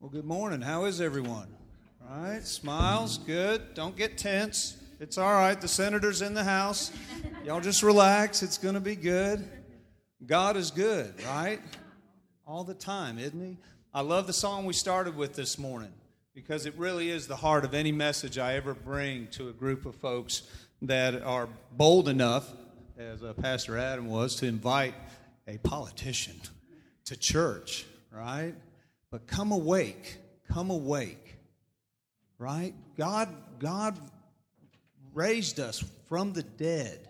Well, 0.00 0.08
good 0.08 0.24
morning. 0.24 0.62
How 0.62 0.86
is 0.86 0.98
everyone? 0.98 1.46
All 2.10 2.22
right, 2.22 2.42
smiles, 2.42 3.18
good. 3.18 3.74
Don't 3.74 3.94
get 3.94 4.16
tense. 4.16 4.78
It's 4.98 5.18
all 5.18 5.34
right. 5.34 5.60
The 5.60 5.68
senator's 5.68 6.22
in 6.22 6.32
the 6.32 6.42
house. 6.42 6.90
Y'all 7.44 7.60
just 7.60 7.82
relax. 7.82 8.42
It's 8.42 8.56
going 8.56 8.76
to 8.76 8.80
be 8.80 8.96
good. 8.96 9.46
God 10.24 10.56
is 10.56 10.70
good, 10.70 11.12
right? 11.26 11.60
All 12.46 12.64
the 12.64 12.72
time, 12.72 13.18
isn't 13.18 13.44
He? 13.44 13.58
I 13.92 14.00
love 14.00 14.26
the 14.26 14.32
song 14.32 14.64
we 14.64 14.72
started 14.72 15.18
with 15.18 15.34
this 15.34 15.58
morning 15.58 15.92
because 16.34 16.64
it 16.64 16.72
really 16.78 17.10
is 17.10 17.26
the 17.26 17.36
heart 17.36 17.66
of 17.66 17.74
any 17.74 17.92
message 17.92 18.38
I 18.38 18.54
ever 18.54 18.72
bring 18.72 19.26
to 19.32 19.50
a 19.50 19.52
group 19.52 19.84
of 19.84 19.94
folks 19.96 20.44
that 20.80 21.22
are 21.22 21.46
bold 21.72 22.08
enough, 22.08 22.50
as 22.96 23.22
uh, 23.22 23.34
Pastor 23.34 23.76
Adam 23.76 24.08
was, 24.08 24.34
to 24.36 24.46
invite 24.46 24.94
a 25.46 25.58
politician 25.58 26.40
to 27.04 27.18
church, 27.18 27.84
right? 28.10 28.54
But 29.10 29.26
come 29.26 29.50
awake, 29.52 30.18
come 30.48 30.70
awake, 30.70 31.36
right? 32.38 32.74
God, 32.96 33.28
God 33.58 33.98
raised 35.12 35.58
us 35.58 35.82
from 36.08 36.32
the 36.32 36.42
dead. 36.42 37.08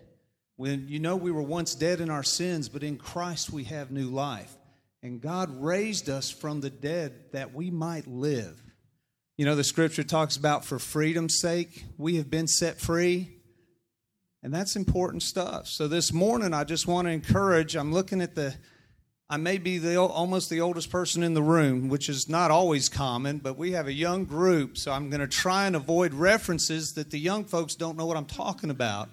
When 0.55 0.87
you 0.87 0.99
know 0.99 1.15
we 1.15 1.31
were 1.31 1.41
once 1.41 1.75
dead 1.75 2.01
in 2.01 2.09
our 2.09 2.23
sins, 2.23 2.69
but 2.69 2.83
in 2.83 2.97
Christ 2.97 3.51
we 3.51 3.65
have 3.65 3.91
new 3.91 4.09
life. 4.09 4.55
And 5.03 5.21
God 5.21 5.61
raised 5.61 6.09
us 6.09 6.29
from 6.29 6.61
the 6.61 6.69
dead 6.69 7.13
that 7.31 7.53
we 7.53 7.71
might 7.71 8.07
live. 8.07 8.61
You 9.37 9.45
know, 9.45 9.55
the 9.55 9.63
scripture 9.63 10.03
talks 10.03 10.37
about 10.37 10.65
for 10.65 10.77
freedom's 10.77 11.39
sake, 11.39 11.85
we 11.97 12.17
have 12.17 12.29
been 12.29 12.47
set 12.47 12.79
free. 12.79 13.29
And 14.43 14.53
that's 14.53 14.75
important 14.75 15.21
stuff. 15.23 15.67
So 15.67 15.87
this 15.87 16.11
morning, 16.11 16.53
I 16.53 16.63
just 16.63 16.87
want 16.87 17.07
to 17.07 17.11
encourage. 17.11 17.75
I'm 17.75 17.93
looking 17.93 18.21
at 18.21 18.33
the, 18.33 18.55
I 19.31 19.37
may 19.37 19.59
be 19.59 19.77
the 19.77 19.95
almost 19.95 20.49
the 20.49 20.59
oldest 20.59 20.89
person 20.89 21.23
in 21.23 21.33
the 21.33 21.41
room, 21.41 21.87
which 21.87 22.09
is 22.09 22.27
not 22.27 22.51
always 22.51 22.89
common, 22.89 23.37
but 23.37 23.57
we 23.57 23.71
have 23.71 23.87
a 23.87 23.93
young 23.93 24.25
group, 24.25 24.77
so 24.77 24.91
I'm 24.91 25.09
going 25.09 25.21
to 25.21 25.27
try 25.27 25.67
and 25.67 25.75
avoid 25.77 26.13
references 26.13 26.91
that 26.95 27.11
the 27.11 27.17
young 27.17 27.45
folks 27.45 27.75
don't 27.75 27.97
know 27.97 28.05
what 28.05 28.17
I'm 28.17 28.25
talking 28.25 28.69
about. 28.69 29.07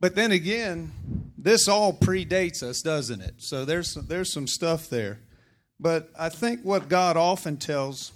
But 0.00 0.16
then 0.16 0.32
again, 0.32 0.90
this 1.38 1.68
all 1.68 1.92
predates 1.92 2.64
us, 2.64 2.82
doesn't 2.82 3.20
it? 3.20 3.34
So 3.38 3.64
there's 3.64 3.94
there's 3.94 4.32
some 4.32 4.48
stuff 4.48 4.90
there. 4.90 5.20
But 5.78 6.10
I 6.18 6.30
think 6.30 6.62
what 6.62 6.88
God 6.88 7.16
often 7.16 7.56
tells 7.56 8.10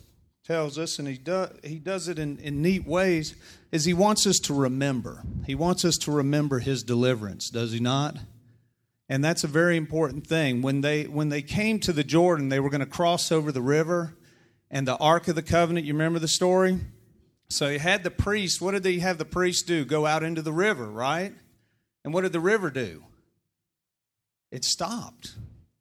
tells 0.45 0.77
us, 0.77 0.99
and 0.99 1.07
he 1.07 1.19
does 1.19 1.53
he 1.63 1.79
does 1.79 2.09
it 2.09 2.19
in, 2.19 2.39
in 2.41 2.63
neat 2.63 2.85
ways, 2.85 3.37
is 3.71 3.85
he 3.85 3.95
wants 3.95 4.27
us 4.27 4.41
to 4.41 4.55
remember. 4.55 5.23
He 5.47 5.55
wants 5.55 5.85
us 5.85 5.99
to 5.99 6.11
remember 6.11 6.59
his 6.59 6.83
deliverance, 6.83 7.49
does 7.49 7.71
he 7.71 7.79
not? 7.79 8.17
And 9.09 9.25
that's 9.25 9.45
a 9.45 9.49
very 9.49 9.77
important 9.77 10.27
thing. 10.27 10.61
When 10.61 10.83
they 10.83 11.05
when 11.05 11.31
they 11.31 11.43
came 11.43 11.81
to 11.81 11.93
the 11.93 12.05
Jordan, 12.05 12.51
they 12.51 12.61
were 12.61 12.71
going 12.71 12.81
to 12.81 12.87
cross 12.87 13.33
over 13.33 13.51
the 13.51 13.63
river 13.63 14.15
and 14.71 14.87
the 14.87 14.97
Ark 14.97 15.29
of 15.29 15.35
the 15.35 15.43
Covenant, 15.43 15.87
you 15.87 15.95
remember 15.95 16.19
the 16.19 16.29
story? 16.29 16.79
So 17.51 17.71
he 17.71 17.79
had 17.79 18.05
the 18.05 18.11
priest, 18.11 18.61
what 18.61 18.73
did 18.73 18.85
he 18.85 18.99
have 19.01 19.19
the 19.19 19.25
priest 19.25 19.67
do? 19.67 19.85
Go 19.85 20.05
out 20.05 20.23
into 20.23 20.43
the 20.43 20.53
river, 20.53 20.87
right? 20.87 21.33
And 22.05 22.13
what 22.13 22.23
did 22.23 22.33
the 22.33 22.41
river 22.41 22.71
do? 22.71 23.05
It 24.51 24.65
stopped. 24.65 25.35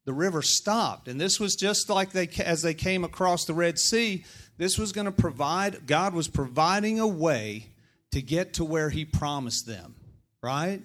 The 0.05 0.13
river 0.13 0.41
stopped. 0.41 1.09
And 1.09 1.19
this 1.19 1.39
was 1.39 1.55
just 1.55 1.89
like 1.89 2.11
they 2.11 2.29
as 2.43 2.61
they 2.61 2.73
came 2.73 3.03
across 3.03 3.43
the 3.43 3.53
Red 3.53 3.77
Sea, 3.77 4.23
this 4.57 4.77
was 4.77 4.93
going 4.93 5.05
to 5.05 5.11
provide 5.11 5.85
God 5.85 6.13
was 6.13 6.29
providing 6.29 6.99
a 6.99 7.07
way 7.07 7.67
to 8.11 8.21
get 8.21 8.53
to 8.53 8.63
where 8.63 8.89
he 8.89 9.03
promised 9.03 9.67
them, 9.67 9.95
right? 10.41 10.81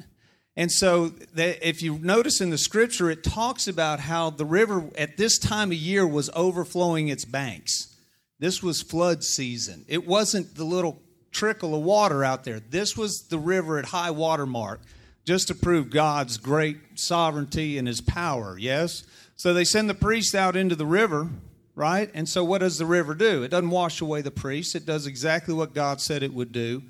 And 0.56 0.70
so, 0.70 1.12
if 1.34 1.82
you 1.82 1.98
notice 1.98 2.40
in 2.40 2.50
the 2.50 2.58
scripture, 2.58 3.10
it 3.10 3.24
talks 3.24 3.66
about 3.66 4.00
how 4.00 4.30
the 4.30 4.44
river 4.44 4.90
at 4.98 5.16
this 5.16 5.38
time 5.38 5.70
of 5.70 5.78
year 5.78 6.06
was 6.06 6.28
overflowing 6.34 7.08
its 7.08 7.24
banks. 7.24 7.96
This 8.38 8.62
was 8.62 8.82
flood 8.82 9.24
season. 9.24 9.84
It 9.88 10.06
wasn't 10.06 10.54
the 10.54 10.64
little 10.64 11.00
trickle 11.30 11.74
of 11.74 11.82
water 11.82 12.22
out 12.22 12.44
there. 12.44 12.60
This 12.60 12.96
was 12.96 13.22
the 13.28 13.38
river 13.38 13.78
at 13.78 13.86
high 13.86 14.10
water 14.10 14.44
mark, 14.44 14.80
just 15.24 15.48
to 15.48 15.54
prove 15.54 15.88
God's 15.88 16.36
great 16.36 16.76
sovereignty 16.96 17.78
and 17.78 17.88
his 17.88 18.02
power, 18.02 18.58
yes? 18.58 19.04
So 19.36 19.54
they 19.54 19.64
send 19.64 19.88
the 19.88 19.94
priest 19.94 20.34
out 20.34 20.54
into 20.54 20.76
the 20.76 20.84
river, 20.84 21.30
right? 21.74 22.10
And 22.12 22.28
so 22.28 22.44
what 22.44 22.58
does 22.58 22.76
the 22.76 22.84
river 22.84 23.14
do? 23.14 23.42
It 23.42 23.50
doesn't 23.50 23.70
wash 23.70 24.02
away 24.02 24.20
the 24.20 24.30
priest, 24.30 24.74
it 24.74 24.84
does 24.84 25.06
exactly 25.06 25.54
what 25.54 25.72
God 25.72 26.00
said 26.00 26.22
it 26.22 26.34
would 26.34 26.52
do 26.52 26.82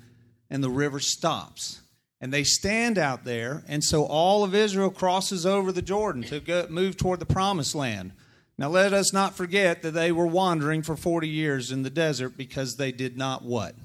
and 0.49 0.63
the 0.63 0.69
river 0.69 0.99
stops. 0.99 1.81
And 2.23 2.31
they 2.31 2.45
stand 2.45 2.97
out 2.97 3.25
there, 3.25 3.65
and 3.67 3.83
so 3.83 4.05
all 4.05 4.45
of 4.45 4.55
Israel 4.55 4.89
crosses 4.89 5.45
over 5.45 5.73
the 5.73 5.81
Jordan 5.81 6.23
to 6.23 6.39
go, 6.39 6.65
move 6.69 6.95
toward 6.95 7.19
the 7.19 7.25
promised 7.25 7.75
land. 7.75 8.13
Now, 8.57 8.69
let 8.69 8.93
us 8.93 9.11
not 9.11 9.35
forget 9.35 9.81
that 9.81 9.91
they 9.91 10.09
were 10.09 10.25
wandering 10.25 10.83
for 10.83 10.95
40 10.95 11.27
years 11.27 11.69
in 11.69 11.83
the 11.83 11.89
desert 11.89 12.37
because 12.37 12.77
they 12.77 12.93
did 12.93 13.17
not 13.17 13.43
what? 13.43 13.75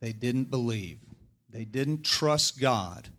They 0.00 0.14
didn't 0.14 0.50
believe. 0.50 0.98
They 1.50 1.66
didn't 1.66 2.06
trust 2.06 2.58
God. 2.58 3.10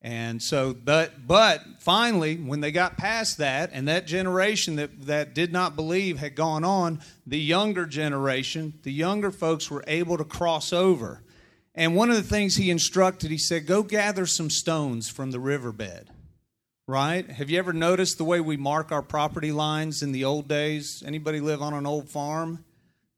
And 0.00 0.40
so, 0.40 0.72
but 0.72 1.26
but 1.26 1.64
finally, 1.80 2.36
when 2.36 2.60
they 2.60 2.70
got 2.70 2.96
past 2.96 3.38
that, 3.38 3.70
and 3.72 3.88
that 3.88 4.06
generation 4.06 4.76
that, 4.76 5.06
that 5.06 5.34
did 5.34 5.52
not 5.52 5.74
believe 5.74 6.20
had 6.20 6.36
gone 6.36 6.62
on, 6.62 7.00
the 7.26 7.40
younger 7.40 7.86
generation, 7.86 8.74
the 8.84 8.92
younger 8.92 9.32
folks 9.32 9.68
were 9.68 9.82
able 9.88 10.16
to 10.16 10.24
cross 10.24 10.72
over. 10.72 11.22
And 11.74 11.96
one 11.96 12.10
of 12.10 12.16
the 12.16 12.22
things 12.22 12.56
he 12.56 12.70
instructed, 12.70 13.30
he 13.30 13.38
said, 13.38 13.66
go 13.66 13.82
gather 13.82 14.26
some 14.26 14.50
stones 14.50 15.08
from 15.08 15.30
the 15.30 15.40
riverbed. 15.40 16.10
Right? 16.86 17.28
Have 17.30 17.48
you 17.48 17.58
ever 17.58 17.72
noticed 17.72 18.18
the 18.18 18.24
way 18.24 18.40
we 18.40 18.56
mark 18.56 18.92
our 18.92 19.02
property 19.02 19.52
lines 19.52 20.02
in 20.02 20.12
the 20.12 20.24
old 20.24 20.48
days? 20.48 21.02
Anybody 21.06 21.40
live 21.40 21.62
on 21.62 21.74
an 21.74 21.86
old 21.86 22.10
farm? 22.10 22.64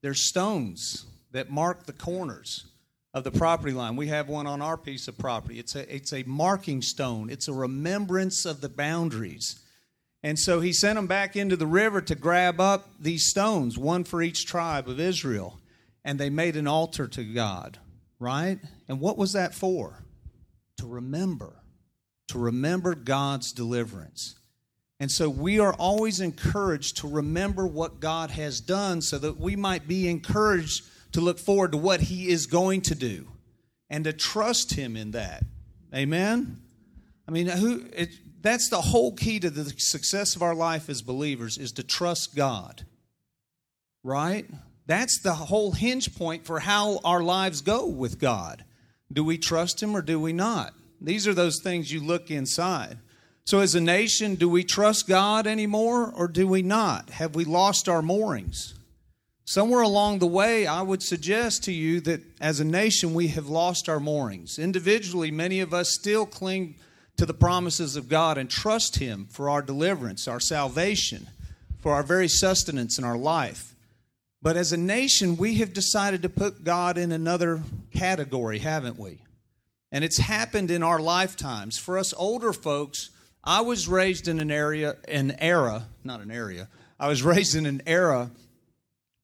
There's 0.03 0.21
stones 0.21 1.07
that 1.33 1.51
mark 1.51 1.87
the 1.87 1.93
corners 1.93 2.67
of 3.15 3.25
the 3.25 3.31
property 3.31 3.73
line. 3.73 3.97
We 3.97 4.09
have 4.09 4.29
one 4.29 4.47
on 4.47 4.61
our 4.61 4.77
piece 4.77 5.09
of 5.09 5.17
property. 5.17 5.59
It's 5.59 5.75
a, 5.75 5.93
it's 5.93 6.13
a 6.13 6.25
marking 6.25 6.83
stone, 6.83 7.31
it's 7.31 7.49
a 7.49 7.55
remembrance 7.55 8.45
of 8.45 8.61
the 8.61 8.69
boundaries. 8.69 9.61
And 10.23 10.39
so 10.39 10.61
he 10.61 10.73
sent 10.73 10.97
them 10.97 11.07
back 11.07 11.37
into 11.37 11.57
the 11.57 11.67
river 11.67 12.01
to 12.03 12.15
grab 12.15 12.61
up 12.61 12.89
these 12.99 13.29
stones, 13.29 13.79
one 13.79 14.05
for 14.05 14.23
each 14.23 14.47
tribe 14.47 14.89
of 14.89 15.01
Israel. 15.01 15.59
And 16.05 16.19
they 16.19 16.31
made 16.31 16.57
an 16.57 16.67
altar 16.67 17.07
to 17.09 17.25
God 17.25 17.79
right? 18.19 18.59
And 18.89 19.01
what 19.01 19.19
was 19.19 19.33
that 19.33 19.55
for? 19.55 20.05
To 20.79 20.87
remember, 20.87 21.63
to 22.29 22.39
remember 22.39 22.95
God's 22.95 23.53
deliverance. 23.53 24.37
And 25.01 25.11
so 25.11 25.29
we 25.29 25.59
are 25.59 25.75
always 25.75 26.21
encouraged 26.21 26.99
to 26.99 27.09
remember 27.09 27.67
what 27.67 28.01
God 28.01 28.31
has 28.31 28.61
done 28.61 29.03
so 29.03 29.19
that 29.19 29.39
we 29.39 29.57
might 29.57 29.89
be 29.89 30.09
encouraged 30.09 30.85
to 31.13 31.21
look 31.21 31.39
forward 31.39 31.73
to 31.73 31.79
what 31.79 32.01
He 32.01 32.29
is 32.29 32.47
going 32.47 32.81
to 32.83 32.95
do 32.95 33.29
and 33.91 34.05
to 34.05 34.13
trust 34.13 34.75
Him 34.75 34.97
in 34.97 35.13
that. 35.13 35.45
Amen? 35.95 36.61
I 37.29 37.31
mean, 37.31 37.47
who, 37.47 37.85
it, 37.93 38.11
that's 38.41 38.69
the 38.69 38.81
whole 38.81 39.15
key 39.15 39.41
to 39.41 39.51
the 39.51 39.65
success 39.79 40.37
of 40.37 40.43
our 40.43 40.55
life 40.55 40.89
as 40.89 41.03
believers 41.03 41.59
is 41.59 41.73
to 41.73 41.83
trust 41.83 42.35
God. 42.35 42.85
Right? 44.03 44.47
That's 44.87 45.21
the 45.21 45.35
whole 45.35 45.73
hinge 45.73 46.15
point 46.15 46.45
for 46.45 46.61
how 46.61 47.01
our 47.05 47.23
lives 47.23 47.63
go 47.63 47.87
with 47.87 48.19
God. 48.19 48.65
Do 49.13 49.25
we 49.25 49.39
trust 49.39 49.83
Him 49.83 49.97
or 49.97 50.03
do 50.03 50.21
we 50.21 50.33
not? 50.33 50.75
These 51.01 51.27
are 51.27 51.35
those 51.35 51.61
things 51.63 51.93
you 51.93 52.01
look 52.01 52.31
inside. 52.31 52.99
So, 53.47 53.61
as 53.61 53.75
a 53.75 53.81
nation, 53.81 54.37
do 54.37 54.49
we 54.49 54.65
trust 54.65 55.07
God 55.07 55.47
anymore 55.47 56.13
or 56.15 56.29
do 56.29 56.49
we 56.49 56.63
not? 56.63 57.11
Have 57.11 57.35
we 57.35 57.45
lost 57.45 57.89
our 57.89 58.03
moorings? 58.03 58.75
Somewhere 59.47 59.83
along 59.83 60.19
the 60.19 60.27
way, 60.27 60.67
I 60.67 60.81
would 60.81 61.03
suggest 61.03 61.65
to 61.65 61.73
you 61.73 62.01
that 62.03 62.23
as 62.41 62.61
a 62.61 62.65
nation, 62.65 63.13
we 63.13 63.29
have 63.29 63.47
lost 63.47 63.91
our 63.91 64.01
moorings. 64.01 64.59
Individually, 64.59 65.31
many 65.31 65.61
of 65.61 65.75
us 65.75 65.91
still 65.91 66.25
cling 66.25 66.77
to 67.19 67.27
the 67.27 67.35
promises 67.35 67.97
of 67.97 68.09
God 68.09 68.39
and 68.39 68.49
trust 68.49 68.97
Him 68.97 69.27
for 69.31 69.51
our 69.51 69.61
deliverance, 69.61 70.27
our 70.27 70.41
salvation, 70.41 71.29
for 71.81 71.93
our 71.93 72.03
very 72.03 72.29
sustenance 72.29 72.99
in 72.99 73.05
our 73.05 73.19
life. 73.19 73.74
But 74.45 74.59
as 74.59 74.75
a 74.75 74.77
nation, 74.77 75.39
we 75.39 75.55
have 75.55 75.73
decided 75.73 76.21
to 76.21 76.29
put 76.29 76.65
God 76.65 76.99
in 76.99 77.13
another 77.13 77.63
category, 77.95 78.59
haven't 78.59 78.99
we? 78.99 79.23
And 79.91 80.05
it's 80.05 80.19
happened 80.19 80.71
in 80.71 80.83
our 80.83 81.01
lifetimes. 81.01 81.79
For 81.79 81.97
us 81.97 82.13
older 82.13 82.53
folks, 82.53 83.09
I 83.43 83.63
was 83.63 83.89
raised 83.89 84.29
in 84.29 84.41
an 84.41 84.51
area, 84.51 84.97
an 85.09 85.35
era, 85.39 85.87
not 86.05 86.21
an 86.21 86.31
area, 86.31 86.69
I 87.01 87.09
was 87.09 87.23
raised 87.33 87.57
in 87.57 87.65
an 87.65 87.81
era 87.87 88.33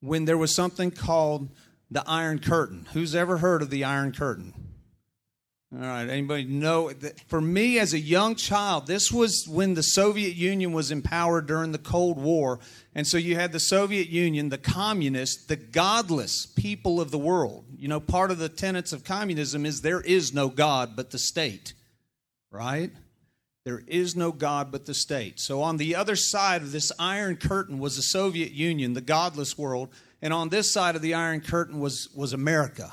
when 0.01 0.25
there 0.25 0.39
was 0.39 0.55
something 0.55 0.91
called 0.91 1.51
the 1.91 2.03
Iron 2.07 2.39
Curtain. 2.39 2.87
Who's 2.95 3.15
ever 3.15 3.37
heard 3.37 3.61
of 3.61 3.69
the 3.69 3.85
Iron 3.85 4.13
Curtain? 4.13 4.55
All 5.73 5.79
right, 5.79 6.09
anybody 6.09 6.45
know? 6.45 6.91
For 7.29 7.41
me 7.41 7.79
as 7.79 7.95
a 7.95 7.99
young 7.99 8.35
child, 8.35 8.89
this 8.89 9.13
was 9.13 9.47
when 9.49 9.75
the 9.75 9.83
Soviet 9.83 10.35
Union 10.35 10.73
was 10.73 10.91
empowered 10.91 11.47
during 11.47 11.71
the 11.71 11.79
Cold 11.79 12.19
War. 12.19 12.59
And 13.01 13.07
so 13.07 13.17
you 13.17 13.35
had 13.35 13.53
the 13.53 13.61
Soviet 13.61 14.11
Union, 14.11 14.51
the 14.51 14.59
communists, 14.59 15.47
the 15.47 15.57
godless 15.57 16.45
people 16.45 17.01
of 17.01 17.11
the 17.11 17.17
world. 17.17 17.65
You 17.79 17.89
know, 17.89 17.99
part 17.99 18.31
of 18.31 18.37
the 18.37 18.51
tenets 18.51 18.93
of 18.93 19.05
communism 19.05 19.65
is 19.65 19.81
there 19.81 20.03
is 20.03 20.35
no 20.35 20.51
God 20.51 20.97
but 20.97 21.11
the 21.11 21.19
state, 21.19 21.73
right? 22.51 22.91
There 23.65 23.83
is 23.87 24.17
no 24.17 24.33
God 24.33 24.71
but 24.71 24.85
the 24.85 24.93
state. 24.93 25.41
So 25.41 25.63
on 25.63 25.79
the 25.79 25.97
other 25.97 26.15
side 26.15 26.61
of 26.61 26.73
this 26.73 26.93
iron 26.99 27.39
curtain 27.39 27.79
was 27.79 27.97
the 27.97 28.03
Soviet 28.03 28.53
Union, 28.53 28.93
the 28.93 29.01
godless 29.01 29.57
world, 29.57 29.89
and 30.21 30.35
on 30.35 30.51
this 30.51 30.71
side 30.71 30.95
of 30.95 31.01
the 31.01 31.15
Iron 31.15 31.41
Curtain 31.41 31.81
was, 31.81 32.11
was 32.15 32.35
America, 32.35 32.93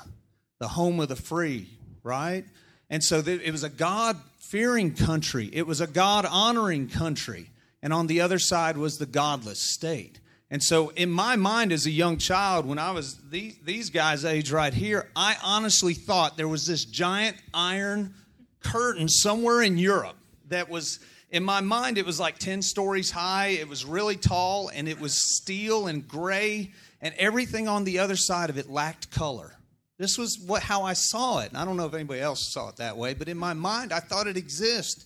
the 0.59 0.69
home 0.69 1.01
of 1.01 1.09
the 1.09 1.17
free, 1.17 1.67
right? 2.01 2.45
And 2.89 3.03
so 3.03 3.17
it 3.17 3.51
was 3.51 3.65
a 3.65 3.69
God 3.69 4.15
fearing 4.37 4.95
country, 4.95 5.49
it 5.51 5.67
was 5.67 5.81
a 5.81 5.87
God 5.87 6.25
honoring 6.25 6.87
country. 6.87 7.49
And 7.87 7.93
on 7.93 8.07
the 8.07 8.19
other 8.19 8.37
side 8.37 8.75
was 8.75 8.97
the 8.97 9.05
godless 9.05 9.61
state. 9.61 10.19
And 10.51 10.61
so, 10.61 10.89
in 10.89 11.09
my 11.09 11.37
mind 11.37 11.71
as 11.71 11.85
a 11.85 11.89
young 11.89 12.17
child, 12.17 12.65
when 12.65 12.79
I 12.79 12.91
was 12.91 13.15
these, 13.29 13.57
these 13.63 13.91
guys' 13.91 14.25
age 14.25 14.51
right 14.51 14.73
here, 14.73 15.09
I 15.15 15.37
honestly 15.41 15.93
thought 15.93 16.35
there 16.35 16.49
was 16.49 16.67
this 16.67 16.83
giant 16.83 17.37
iron 17.53 18.13
curtain 18.59 19.07
somewhere 19.07 19.61
in 19.61 19.77
Europe 19.77 20.17
that 20.49 20.67
was, 20.67 20.99
in 21.31 21.45
my 21.45 21.61
mind, 21.61 21.97
it 21.97 22.05
was 22.05 22.19
like 22.19 22.39
10 22.39 22.61
stories 22.61 23.09
high. 23.09 23.51
It 23.51 23.69
was 23.69 23.85
really 23.85 24.17
tall 24.17 24.67
and 24.67 24.89
it 24.89 24.99
was 24.99 25.13
steel 25.13 25.87
and 25.87 26.05
gray, 26.05 26.73
and 26.99 27.15
everything 27.17 27.69
on 27.69 27.85
the 27.85 27.99
other 27.99 28.17
side 28.17 28.49
of 28.49 28.57
it 28.57 28.69
lacked 28.69 29.11
color. 29.11 29.53
This 29.97 30.17
was 30.17 30.37
what, 30.45 30.61
how 30.61 30.83
I 30.83 30.91
saw 30.91 31.39
it. 31.39 31.47
And 31.47 31.57
I 31.57 31.63
don't 31.63 31.77
know 31.77 31.85
if 31.85 31.93
anybody 31.93 32.19
else 32.19 32.51
saw 32.51 32.67
it 32.67 32.75
that 32.75 32.97
way, 32.97 33.13
but 33.13 33.29
in 33.29 33.37
my 33.37 33.53
mind, 33.53 33.93
I 33.93 34.01
thought 34.01 34.27
it 34.27 34.35
existed. 34.35 35.05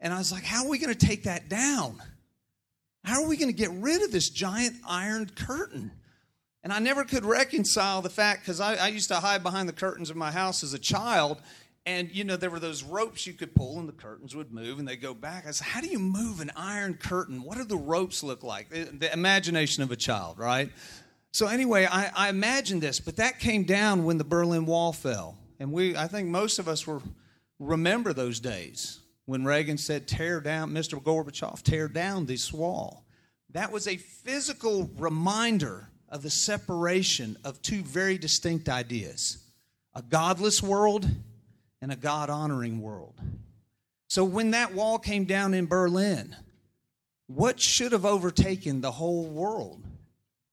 And 0.00 0.10
I 0.10 0.16
was 0.16 0.32
like, 0.32 0.44
how 0.44 0.64
are 0.64 0.70
we 0.70 0.78
going 0.78 0.94
to 0.94 1.06
take 1.06 1.24
that 1.24 1.50
down? 1.50 2.00
How 3.04 3.22
are 3.22 3.28
we 3.28 3.36
going 3.36 3.50
to 3.50 3.56
get 3.56 3.70
rid 3.70 4.02
of 4.02 4.10
this 4.10 4.30
giant 4.30 4.76
iron 4.88 5.30
curtain? 5.34 5.92
And 6.62 6.72
I 6.72 6.78
never 6.78 7.04
could 7.04 7.26
reconcile 7.26 8.00
the 8.00 8.08
fact 8.08 8.40
because 8.40 8.60
I, 8.60 8.76
I, 8.76 8.88
used 8.88 9.08
to 9.08 9.16
hide 9.16 9.42
behind 9.42 9.68
the 9.68 9.74
curtains 9.74 10.08
of 10.08 10.16
my 10.16 10.30
house 10.30 10.64
as 10.64 10.72
a 10.72 10.78
child. 10.78 11.42
And, 11.84 12.10
you 12.10 12.24
know, 12.24 12.36
there 12.36 12.48
were 12.48 12.58
those 12.58 12.82
ropes 12.82 13.26
you 13.26 13.34
could 13.34 13.54
pull 13.54 13.78
and 13.78 13.86
the 13.86 13.92
curtains 13.92 14.34
would 14.34 14.50
move 14.50 14.78
and 14.78 14.88
they'd 14.88 14.96
go 14.96 15.12
back. 15.12 15.46
I 15.46 15.50
said, 15.50 15.66
How 15.66 15.82
do 15.82 15.88
you 15.88 15.98
move 15.98 16.40
an 16.40 16.50
iron 16.56 16.94
curtain? 16.94 17.42
What 17.42 17.58
do 17.58 17.64
the 17.64 17.76
ropes 17.76 18.22
look 18.22 18.42
like? 18.42 18.70
The, 18.70 18.84
the 18.84 19.12
imagination 19.12 19.82
of 19.82 19.90
a 19.90 19.96
child, 19.96 20.38
right? 20.38 20.70
So, 21.32 21.46
anyway, 21.48 21.86
I, 21.90 22.10
I 22.16 22.28
imagined 22.30 22.80
this, 22.80 23.00
but 23.00 23.16
that 23.16 23.38
came 23.38 23.64
down 23.64 24.04
when 24.04 24.16
the 24.16 24.24
Berlin 24.24 24.64
Wall 24.64 24.94
fell. 24.94 25.36
And 25.60 25.72
we, 25.72 25.94
I 25.94 26.06
think 26.06 26.28
most 26.28 26.58
of 26.58 26.68
us 26.68 26.86
were 26.86 27.02
remember 27.58 28.14
those 28.14 28.40
days 28.40 29.00
when 29.26 29.44
Reagan 29.44 29.78
said, 29.78 30.06
Tear 30.06 30.40
down, 30.40 30.72
Mr. 30.72 31.02
Gorbachev, 31.02 31.62
tear 31.62 31.88
down 31.88 32.26
this 32.26 32.52
wall. 32.52 33.04
That 33.50 33.72
was 33.72 33.86
a 33.86 33.96
physical 33.96 34.90
reminder 34.96 35.88
of 36.08 36.22
the 36.22 36.30
separation 36.30 37.36
of 37.44 37.62
two 37.62 37.82
very 37.82 38.18
distinct 38.18 38.68
ideas 38.68 39.38
a 39.96 40.02
godless 40.02 40.60
world 40.60 41.08
and 41.80 41.92
a 41.92 41.96
God 41.96 42.30
honoring 42.30 42.80
world. 42.80 43.14
So 44.08 44.24
when 44.24 44.50
that 44.50 44.74
wall 44.74 44.98
came 44.98 45.24
down 45.24 45.54
in 45.54 45.66
Berlin, 45.66 46.34
what 47.26 47.60
should 47.60 47.92
have 47.92 48.04
overtaken 48.04 48.80
the 48.80 48.92
whole 48.92 49.24
world? 49.24 49.84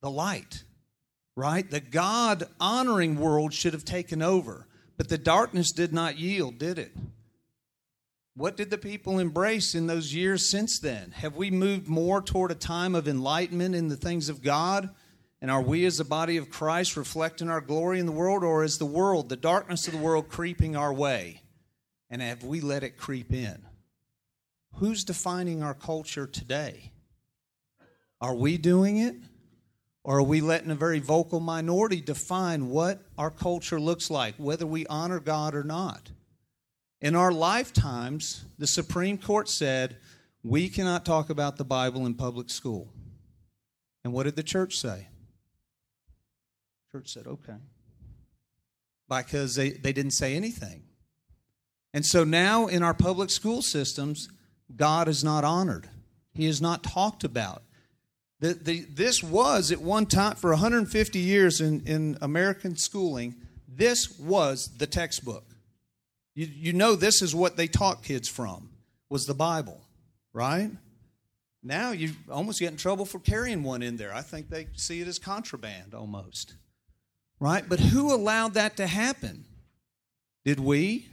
The 0.01 0.12
light, 0.12 0.63
right? 1.35 1.69
The 1.69 1.79
God 1.79 2.44
honoring 2.59 3.17
world 3.19 3.53
should 3.53 3.74
have 3.74 3.85
taken 3.85 4.21
over. 4.21 4.67
But 4.97 5.09
the 5.09 5.17
darkness 5.17 5.71
did 5.71 5.94
not 5.94 6.19
yield, 6.19 6.59
did 6.59 6.77
it? 6.77 6.91
What 8.36 8.56
did 8.56 8.69
the 8.69 8.78
people 8.78 9.19
embrace 9.19 9.75
in 9.75 9.88
those 9.88 10.13
years 10.13 10.45
since 10.45 10.80
then? 10.80 11.12
Have 11.12 11.36
we 11.36 11.51
moved 11.51 11.88
more 11.88 12.22
toward 12.22 12.51
a 12.51 12.56
time 12.56 12.95
of 12.95 13.07
enlightenment 13.07 13.75
in 13.75 13.89
the 13.89 13.98
things 13.98 14.30
of 14.30 14.42
God? 14.42 14.89
And 15.42 15.51
are 15.51 15.62
we, 15.62 15.86
as 15.86 15.98
the 15.98 16.06
body 16.06 16.38
of 16.38 16.50
Christ, 16.50 16.95
reflecting 16.95 17.50
our 17.50 17.62
glory 17.62 18.00
in 18.00 18.06
the 18.06 18.12
world, 18.12 18.44
or 18.44 18.63
is 18.63 18.78
the 18.78 18.86
world, 18.86 19.28
the 19.28 19.36
darkness 19.36 19.88
of 19.88 19.94
the 19.94 20.00
world, 20.00 20.30
creeping 20.30 20.75
our 20.75 20.94
way? 20.94 21.42
And 22.10 22.22
have 22.22 22.44
we 22.44 22.62
let 22.62 22.83
it 22.83 22.98
creep 22.98 23.33
in? 23.33 23.66
Who's 24.75 25.04
defining 25.04 25.62
our 25.62 25.74
culture 25.74 26.27
today? 26.27 26.94
Are 28.22 28.36
we 28.36 28.57
doing 28.57 28.98
it? 28.98 29.16
Or 30.04 30.19
are 30.19 30.24
we 30.24 30.42
letting 30.42 30.72
a 30.72 30.75
very 30.75 31.00
vocal 31.00 31.39
minority 31.39 32.01
define 32.01 32.69
what 32.69 33.01
our 33.18 33.30
culture 33.30 33.80
looks 33.80 34.10
like, 34.10 34.36
whether 34.38 34.66
we 34.66 34.86
honor 34.88 35.19
God 35.19 35.54
or 35.54 35.63
not? 35.63 36.12
In 37.01 37.15
our 37.15 37.31
lifetimes, 37.31 38.45
the 38.59 38.68
Supreme 38.68 39.18
Court 39.18 39.50
said 39.50 39.98
we 40.44 40.69
cannot 40.69 41.06
talk 41.06 41.30
about 41.30 41.57
the 41.57 41.65
Bible 41.65 42.06
in 42.06 42.13
public 42.13 42.50
school. 42.50 42.94
And 44.03 44.13
what 44.13 44.24
did 44.24 44.36
the 44.36 44.44
church 44.44 44.77
say? 44.77 45.07
church 46.92 47.13
said, 47.13 47.25
okay. 47.25 47.56
Because 49.07 49.56
they, 49.56 49.69
they 49.69 49.94
didn't 49.94 50.12
say 50.12 50.36
anything. 50.36 50.83
And 51.94 52.06
so 52.06 52.24
now 52.24 52.68
in 52.68 52.83
our 52.83 52.94
public 52.94 53.30
school 53.30 53.62
systems, 53.62 54.30
God 54.75 55.07
is 55.07 55.24
not 55.24 55.44
honored. 55.44 55.89
He 56.33 56.45
is 56.45 56.62
not 56.62 56.83
talked 56.83 57.24
about. 57.24 57.63
The, 58.39 58.53
the, 58.53 58.80
this 58.81 59.24
was 59.24 59.71
at 59.71 59.80
one 59.80 60.06
time, 60.06 60.36
for 60.36 60.50
150 60.50 61.19
years 61.19 61.62
in, 61.62 61.81
in 61.86 62.18
American 62.21 62.75
schooling, 62.75 63.36
this 63.68 64.19
was 64.19 64.69
the 64.77 64.88
textbook. 64.88 65.45
You, 66.33 66.48
you 66.48 66.74
know 66.74 66.95
this 66.95 67.22
is 67.22 67.36
what 67.36 67.57
they 67.57 67.68
taught 67.68 68.04
kids 68.04 68.30
from, 68.30 68.69
was 69.10 69.25
the 69.25 69.33
Bible, 69.33 69.81
right? 70.33 70.72
Now 71.63 71.92
you 71.92 72.13
almost 72.30 72.60
get 72.60 72.72
in 72.72 72.78
trouble 72.78 73.06
for 73.06 73.19
carrying 73.19 73.63
one 73.63 73.83
in 73.83 73.98
there. 73.98 74.13
I 74.13 74.22
think 74.22 74.50
they 74.50 74.68
see 74.74 75.01
it 75.01 75.07
as 75.07 75.19
contraband 75.19 75.94
almost. 75.94 76.56
Right? 77.39 77.68
But 77.68 77.80
who 77.80 78.13
allowed 78.13 78.54
that 78.54 78.78
to 78.78 78.88
happen? 78.88 79.45
Did 80.45 80.60
we, 80.60 81.07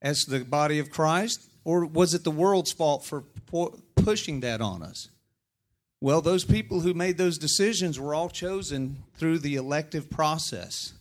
as 0.00 0.24
the 0.24 0.40
body 0.40 0.78
of 0.78 0.90
Christ, 0.90 1.44
or 1.64 1.84
was 1.84 2.14
it 2.14 2.24
the 2.24 2.30
world's 2.30 2.72
fault 2.72 3.04
for 3.04 3.24
pushing 3.96 4.40
that 4.40 4.60
on 4.60 4.82
us? 4.82 5.08
Well, 6.00 6.20
those 6.20 6.44
people 6.44 6.80
who 6.80 6.94
made 6.94 7.18
those 7.18 7.38
decisions 7.38 7.98
were 8.00 8.14
all 8.14 8.28
chosen 8.28 9.04
through 9.14 9.38
the 9.38 9.54
elective 9.54 10.10
process. 10.10 10.94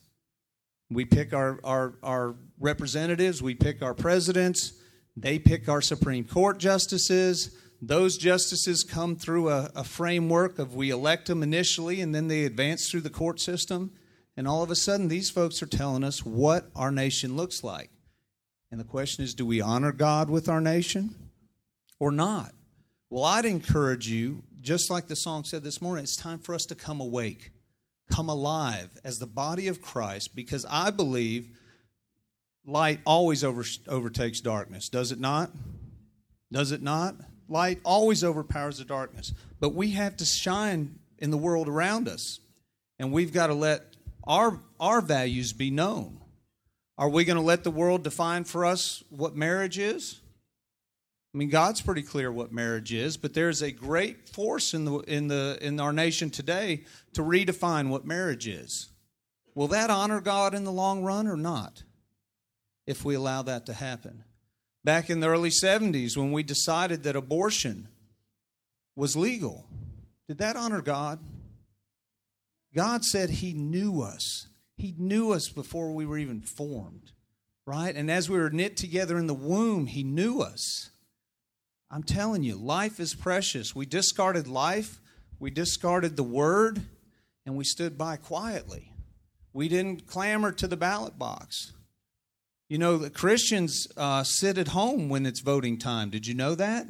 We 0.91 1.05
pick 1.05 1.33
our, 1.33 1.59
our, 1.63 1.93
our 2.03 2.35
representatives, 2.59 3.41
we 3.41 3.55
pick 3.55 3.81
our 3.81 3.93
presidents, 3.93 4.73
they 5.15 5.39
pick 5.39 5.69
our 5.69 5.81
Supreme 5.81 6.25
Court 6.25 6.57
justices. 6.57 7.57
Those 7.81 8.17
justices 8.17 8.83
come 8.83 9.15
through 9.15 9.49
a, 9.49 9.71
a, 9.75 9.83
framework 9.83 10.59
of 10.59 10.75
we 10.75 10.91
elect 10.91 11.27
them 11.27 11.41
initially 11.41 11.99
and 11.99 12.13
then 12.13 12.27
they 12.27 12.43
advance 12.45 12.89
through 12.89 13.01
the 13.01 13.09
court 13.09 13.39
system. 13.39 13.91
And 14.37 14.47
all 14.47 14.61
of 14.61 14.69
a 14.69 14.75
sudden, 14.75 15.07
these 15.07 15.31
folks 15.31 15.63
are 15.63 15.67
telling 15.67 16.03
us 16.03 16.23
what 16.23 16.69
our 16.75 16.91
nation 16.91 17.35
looks 17.35 17.63
like. 17.63 17.89
And 18.69 18.79
the 18.79 18.85
question 18.85 19.23
is 19.23 19.33
do 19.33 19.45
we 19.45 19.61
honor 19.61 19.91
God 19.91 20.29
with 20.29 20.47
our 20.47 20.61
nation 20.61 21.15
or 21.99 22.11
not? 22.11 22.51
Well, 23.09 23.23
I'd 23.23 23.45
encourage 23.45 24.07
you, 24.07 24.43
just 24.61 24.91
like 24.91 25.07
the 25.07 25.15
song 25.15 25.43
said 25.43 25.63
this 25.63 25.81
morning, 25.81 26.03
it's 26.03 26.15
time 26.15 26.37
for 26.37 26.53
us 26.53 26.65
to 26.67 26.75
come 26.75 27.01
awake 27.01 27.51
come 28.11 28.29
alive 28.29 28.89
as 29.03 29.19
the 29.19 29.25
body 29.25 29.67
of 29.67 29.81
Christ 29.81 30.35
because 30.35 30.65
I 30.69 30.91
believe 30.91 31.47
light 32.65 32.99
always 33.05 33.43
over, 33.43 33.63
overtakes 33.87 34.41
darkness, 34.41 34.89
does 34.89 35.11
it 35.11 35.19
not? 35.19 35.51
Does 36.51 36.71
it 36.71 36.81
not? 36.81 37.15
Light 37.47 37.79
always 37.83 38.23
overpowers 38.23 38.77
the 38.77 38.85
darkness. 38.85 39.33
But 39.59 39.73
we 39.73 39.91
have 39.91 40.17
to 40.17 40.25
shine 40.25 40.99
in 41.17 41.31
the 41.31 41.37
world 41.37 41.67
around 41.67 42.07
us, 42.07 42.39
and 42.99 43.11
we've 43.11 43.33
got 43.33 43.47
to 43.47 43.53
let 43.53 43.95
our, 44.25 44.59
our 44.79 45.01
values 45.01 45.53
be 45.53 45.71
known. 45.71 46.19
Are 46.97 47.09
we 47.09 47.25
going 47.25 47.37
to 47.37 47.41
let 47.41 47.63
the 47.63 47.71
world 47.71 48.03
define 48.03 48.43
for 48.43 48.65
us 48.65 49.03
what 49.09 49.35
marriage 49.35 49.79
is? 49.79 50.21
I 51.33 51.37
mean, 51.37 51.49
God's 51.49 51.81
pretty 51.81 52.01
clear 52.01 52.31
what 52.31 52.51
marriage 52.51 52.91
is, 52.91 53.15
but 53.15 53.33
there's 53.33 53.61
a 53.61 53.71
great 53.71 54.27
force 54.27 54.73
in 54.73 54.83
the 54.83 54.99
in 54.99 55.27
the 55.27 55.57
in 55.61 55.79
our 55.79 55.93
nation 55.93 56.29
today 56.29 56.83
to 57.13 57.21
redefine 57.21 57.87
what 57.87 58.05
marriage 58.05 58.47
is. 58.47 58.89
Will 59.55 59.69
that 59.69 59.89
honor 59.89 60.19
God 60.19 60.53
in 60.53 60.65
the 60.65 60.71
long 60.71 61.03
run 61.03 61.27
or 61.27 61.37
not? 61.37 61.83
If 62.85 63.05
we 63.05 63.15
allow 63.15 63.43
that 63.43 63.65
to 63.67 63.73
happen. 63.73 64.23
Back 64.83 65.09
in 65.09 65.19
the 65.19 65.27
early 65.27 65.51
70s 65.51 66.17
when 66.17 66.31
we 66.31 66.43
decided 66.43 67.03
that 67.03 67.15
abortion 67.15 67.87
was 68.95 69.15
legal, 69.15 69.67
did 70.27 70.39
that 70.39 70.55
honor 70.55 70.81
God? 70.81 71.19
God 72.73 73.03
said 73.03 73.29
he 73.29 73.53
knew 73.53 74.01
us. 74.01 74.47
He 74.77 74.95
knew 74.97 75.31
us 75.31 75.49
before 75.49 75.91
we 75.91 76.05
were 76.05 76.17
even 76.17 76.41
formed, 76.41 77.11
right? 77.65 77.95
And 77.95 78.09
as 78.09 78.29
we 78.29 78.39
were 78.39 78.49
knit 78.49 78.77
together 78.77 79.17
in 79.17 79.27
the 79.27 79.33
womb, 79.33 79.85
he 79.85 80.03
knew 80.03 80.41
us. 80.41 80.90
I'm 81.93 82.03
telling 82.03 82.41
you, 82.41 82.55
life 82.55 83.01
is 83.01 83.13
precious. 83.13 83.75
We 83.75 83.85
discarded 83.85 84.47
life, 84.47 85.01
we 85.39 85.51
discarded 85.51 86.15
the 86.15 86.23
word, 86.23 86.81
and 87.45 87.57
we 87.57 87.65
stood 87.65 87.97
by 87.97 88.15
quietly. 88.15 88.93
We 89.51 89.67
didn't 89.67 90.07
clamor 90.07 90.53
to 90.53 90.67
the 90.67 90.77
ballot 90.77 91.19
box. 91.19 91.73
You 92.69 92.77
know, 92.77 92.97
the 92.97 93.09
Christians 93.09 93.89
uh, 93.97 94.23
sit 94.23 94.57
at 94.57 94.69
home 94.69 95.09
when 95.09 95.25
it's 95.25 95.41
voting 95.41 95.77
time. 95.77 96.09
Did 96.09 96.25
you 96.25 96.33
know 96.33 96.55
that? 96.55 96.87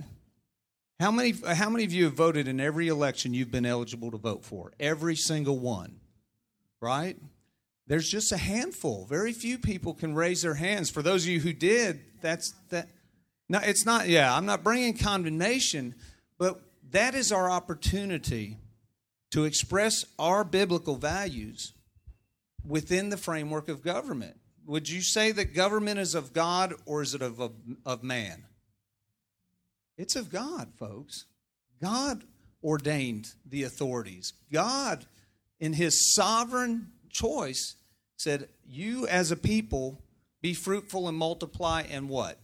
How 0.99 1.09
many, 1.09 1.33
how 1.47 1.71
many 1.71 1.83
of 1.83 1.91
you 1.91 2.03
have 2.03 2.13
voted 2.13 2.47
in 2.47 2.59
every 2.59 2.87
election 2.87 3.33
you've 3.33 3.49
been 3.49 3.65
eligible 3.65 4.11
to 4.11 4.17
vote 4.17 4.45
for? 4.45 4.71
Every 4.79 5.15
single 5.15 5.57
one, 5.57 5.99
right? 6.79 7.17
There's 7.87 8.07
just 8.07 8.31
a 8.31 8.37
handful. 8.37 9.05
Very 9.05 9.33
few 9.33 9.57
people 9.57 9.95
can 9.95 10.13
raise 10.13 10.43
their 10.43 10.53
hands. 10.53 10.91
For 10.91 11.01
those 11.01 11.23
of 11.23 11.29
you 11.29 11.39
who 11.39 11.53
did, 11.53 12.01
that's 12.21 12.53
that 12.69 12.87
no, 13.51 13.59
it's 13.61 13.85
not, 13.85 14.07
yeah, 14.07 14.33
I'm 14.33 14.45
not 14.45 14.63
bringing 14.63 14.97
condemnation, 14.97 15.93
but 16.37 16.61
that 16.91 17.15
is 17.15 17.33
our 17.33 17.51
opportunity 17.51 18.57
to 19.31 19.43
express 19.43 20.05
our 20.17 20.45
biblical 20.45 20.95
values 20.95 21.73
within 22.65 23.09
the 23.09 23.17
framework 23.17 23.67
of 23.67 23.83
government. 23.83 24.37
Would 24.65 24.87
you 24.87 25.01
say 25.01 25.33
that 25.33 25.53
government 25.53 25.99
is 25.99 26.15
of 26.15 26.31
God 26.31 26.75
or 26.85 27.01
is 27.01 27.13
it 27.13 27.21
of, 27.21 27.41
of, 27.41 27.51
of 27.85 28.03
man? 28.03 28.45
It's 29.97 30.15
of 30.15 30.31
God, 30.31 30.69
folks. 30.77 31.25
God 31.81 32.23
ordained 32.63 33.33
the 33.45 33.63
authorities. 33.63 34.31
God, 34.49 35.07
in 35.59 35.73
his 35.73 36.13
sovereign 36.15 36.91
choice, 37.09 37.75
said, 38.15 38.47
You 38.65 39.07
as 39.07 39.29
a 39.29 39.35
people 39.35 40.01
be 40.41 40.53
fruitful 40.53 41.09
and 41.09 41.17
multiply 41.17 41.81
and 41.81 42.07
what? 42.07 42.37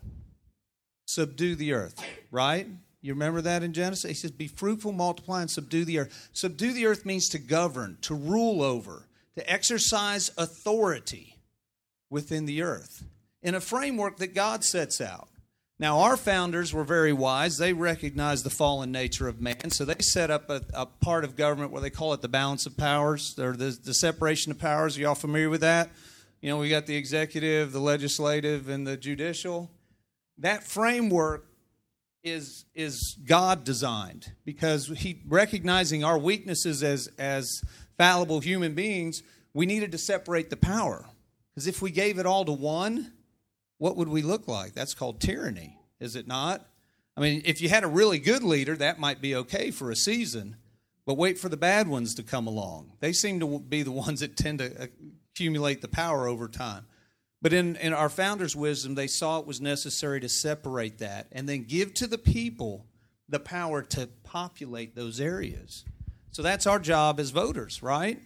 Subdue 1.17 1.55
the 1.55 1.73
earth, 1.73 1.99
right? 2.29 2.67
You 3.01 3.13
remember 3.13 3.41
that 3.41 3.63
in 3.63 3.73
Genesis? 3.73 4.07
He 4.07 4.13
says, 4.13 4.29
Be 4.29 4.47
fruitful, 4.47 4.91
multiply, 4.91 5.41
and 5.41 5.49
subdue 5.49 5.83
the 5.83 5.97
earth. 5.97 6.29
Subdue 6.31 6.73
the 6.73 6.85
earth 6.85 7.07
means 7.07 7.27
to 7.29 7.39
govern, 7.39 7.97
to 8.01 8.13
rule 8.13 8.61
over, 8.61 9.07
to 9.35 9.51
exercise 9.51 10.29
authority 10.37 11.39
within 12.11 12.45
the 12.45 12.61
earth 12.61 13.03
in 13.41 13.55
a 13.55 13.59
framework 13.59 14.17
that 14.17 14.35
God 14.35 14.63
sets 14.63 15.01
out. 15.01 15.27
Now, 15.79 16.01
our 16.01 16.17
founders 16.17 16.71
were 16.71 16.83
very 16.83 17.13
wise. 17.13 17.57
They 17.57 17.73
recognized 17.73 18.45
the 18.45 18.51
fallen 18.51 18.91
nature 18.91 19.27
of 19.27 19.41
man, 19.41 19.71
so 19.71 19.85
they 19.85 19.95
set 20.01 20.29
up 20.29 20.51
a, 20.51 20.61
a 20.75 20.85
part 20.85 21.23
of 21.23 21.35
government 21.35 21.71
where 21.71 21.81
they 21.81 21.89
call 21.89 22.13
it 22.13 22.21
the 22.21 22.27
balance 22.27 22.67
of 22.67 22.77
powers, 22.77 23.39
or 23.39 23.53
the, 23.53 23.75
the 23.83 23.95
separation 23.95 24.51
of 24.51 24.59
powers. 24.59 24.99
Are 24.99 25.01
y'all 25.01 25.15
familiar 25.15 25.49
with 25.49 25.61
that? 25.61 25.89
You 26.41 26.49
know, 26.49 26.59
we 26.59 26.69
got 26.69 26.85
the 26.85 26.95
executive, 26.95 27.71
the 27.71 27.79
legislative, 27.79 28.69
and 28.69 28.85
the 28.85 28.97
judicial. 28.97 29.71
That 30.39 30.63
framework 30.63 31.47
is 32.23 32.65
is 32.75 33.17
God 33.25 33.63
designed 33.63 34.33
because 34.43 34.87
he 34.87 35.21
recognizing 35.27 36.03
our 36.03 36.17
weaknesses 36.17 36.83
as 36.83 37.07
as 37.17 37.61
fallible 37.97 38.39
human 38.39 38.75
beings, 38.75 39.23
we 39.53 39.65
needed 39.65 39.91
to 39.91 39.97
separate 39.97 40.49
the 40.49 40.57
power. 40.57 41.05
Because 41.53 41.67
if 41.67 41.81
we 41.81 41.89
gave 41.89 42.19
it 42.19 42.25
all 42.25 42.45
to 42.45 42.51
one, 42.51 43.13
what 43.79 43.97
would 43.97 44.09
we 44.09 44.21
look 44.21 44.47
like? 44.47 44.73
That's 44.73 44.93
called 44.93 45.19
tyranny, 45.19 45.79
is 45.99 46.15
it 46.15 46.27
not? 46.27 46.67
I 47.15 47.21
mean, 47.21 47.41
if 47.45 47.61
you 47.61 47.69
had 47.69 47.83
a 47.83 47.87
really 47.87 48.19
good 48.19 48.43
leader, 48.43 48.75
that 48.75 48.99
might 48.99 49.21
be 49.21 49.35
okay 49.35 49.71
for 49.71 49.89
a 49.89 49.95
season, 49.95 50.57
but 51.07 51.17
wait 51.17 51.39
for 51.39 51.49
the 51.49 51.57
bad 51.57 51.87
ones 51.87 52.13
to 52.15 52.23
come 52.23 52.45
along. 52.45 52.91
They 52.99 53.11
seem 53.11 53.39
to 53.39 53.59
be 53.59 53.81
the 53.81 53.91
ones 53.91 54.19
that 54.19 54.37
tend 54.37 54.59
to 54.59 54.89
accumulate 55.33 55.81
the 55.81 55.87
power 55.87 56.27
over 56.27 56.47
time. 56.47 56.85
But 57.41 57.53
in, 57.53 57.75
in 57.75 57.93
our 57.93 58.09
founders' 58.09 58.55
wisdom, 58.55 58.95
they 58.95 59.07
saw 59.07 59.39
it 59.39 59.45
was 59.45 59.61
necessary 59.61 60.19
to 60.21 60.29
separate 60.29 60.97
that 60.99 61.27
and 61.31 61.47
then 61.47 61.63
give 61.63 61.93
to 61.95 62.07
the 62.07 62.17
people 62.17 62.87
the 63.29 63.39
power 63.39 63.81
to 63.81 64.07
populate 64.23 64.95
those 64.95 65.19
areas. 65.19 65.85
So 66.31 66.41
that's 66.41 66.65
our 66.65 66.79
job 66.79 67.19
as 67.19 67.29
voters, 67.29 67.83
right? 67.83 68.19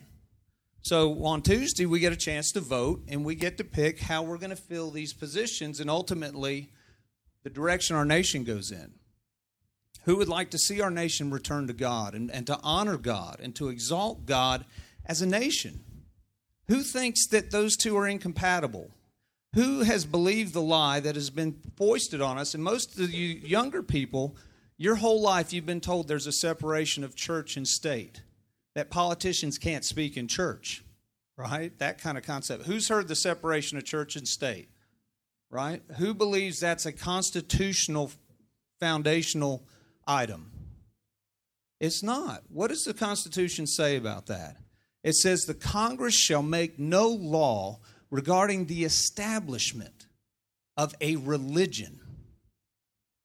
So 0.81 1.23
on 1.25 1.41
Tuesday, 1.41 1.85
we 1.85 1.99
get 1.99 2.13
a 2.13 2.17
chance 2.17 2.51
to 2.53 2.59
vote 2.61 3.03
and 3.07 3.23
we 3.23 3.35
get 3.35 3.57
to 3.57 3.63
pick 3.63 3.99
how 3.99 4.23
we're 4.23 4.37
going 4.37 4.49
to 4.51 4.55
fill 4.55 4.91
these 4.91 5.13
positions 5.13 5.79
and 5.79 5.89
ultimately 5.89 6.69
the 7.43 7.49
direction 7.49 7.95
our 7.95 8.05
nation 8.05 8.43
goes 8.43 8.71
in. 8.71 8.93
Who 10.05 10.15
would 10.17 10.29
like 10.29 10.49
to 10.51 10.57
see 10.57 10.81
our 10.81 10.89
nation 10.89 11.29
return 11.29 11.67
to 11.67 11.73
God 11.73 12.15
and, 12.15 12.31
and 12.31 12.47
to 12.47 12.59
honor 12.63 12.97
God 12.97 13.39
and 13.41 13.55
to 13.55 13.69
exalt 13.69 14.25
God 14.25 14.65
as 15.05 15.21
a 15.21 15.27
nation? 15.27 15.83
Who 16.67 16.81
thinks 16.81 17.27
that 17.27 17.51
those 17.51 17.75
two 17.75 17.95
are 17.97 18.07
incompatible? 18.07 18.89
Who 19.53 19.81
has 19.81 20.05
believed 20.05 20.53
the 20.53 20.61
lie 20.61 21.01
that 21.01 21.15
has 21.15 21.29
been 21.29 21.59
foisted 21.75 22.21
on 22.21 22.37
us? 22.37 22.53
And 22.53 22.63
most 22.63 22.97
of 22.99 23.11
you 23.11 23.27
younger 23.27 23.83
people, 23.83 24.37
your 24.77 24.95
whole 24.95 25.21
life 25.21 25.51
you've 25.51 25.65
been 25.65 25.81
told 25.81 26.07
there's 26.07 26.27
a 26.27 26.31
separation 26.31 27.03
of 27.03 27.15
church 27.15 27.57
and 27.57 27.67
state 27.67 28.21
that 28.75 28.89
politicians 28.89 29.57
can't 29.57 29.83
speak 29.83 30.15
in 30.15 30.27
church, 30.27 30.83
right? 31.35 31.77
That 31.79 31.99
kind 31.99 32.17
of 32.17 32.23
concept. 32.23 32.65
Who's 32.65 32.87
heard 32.87 33.09
the 33.09 33.15
separation 33.15 33.77
of 33.77 33.83
church 33.83 34.15
and 34.15 34.27
state, 34.27 34.69
right? 35.49 35.81
Who 35.97 36.13
believes 36.13 36.59
that's 36.59 36.85
a 36.85 36.93
constitutional, 36.93 38.11
foundational 38.79 39.67
item? 40.07 40.51
It's 41.81 42.01
not. 42.01 42.43
What 42.47 42.69
does 42.69 42.83
the 42.83 42.93
Constitution 42.93 43.67
say 43.67 43.97
about 43.97 44.27
that? 44.27 44.55
It 45.03 45.15
says 45.15 45.41
the 45.41 45.55
Congress 45.55 46.13
shall 46.13 46.43
make 46.43 46.79
no 46.79 47.07
law 47.09 47.79
regarding 48.11 48.65
the 48.65 48.83
establishment 48.83 50.07
of 50.77 50.93
a 51.01 51.15
religion. 51.15 51.99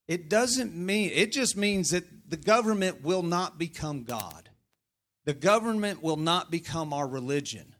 It 0.08 0.30
doesn't 0.30 0.74
mean, 0.74 1.10
it 1.12 1.32
just 1.32 1.56
means 1.56 1.90
that 1.90 2.30
the 2.30 2.36
government 2.36 3.02
will 3.02 3.22
not 3.22 3.58
become 3.58 4.04
God. 4.04 4.48
The 5.24 5.34
government 5.34 6.02
will 6.02 6.16
not 6.16 6.50
become 6.50 6.92
our 6.92 7.06
religion. 7.06 7.74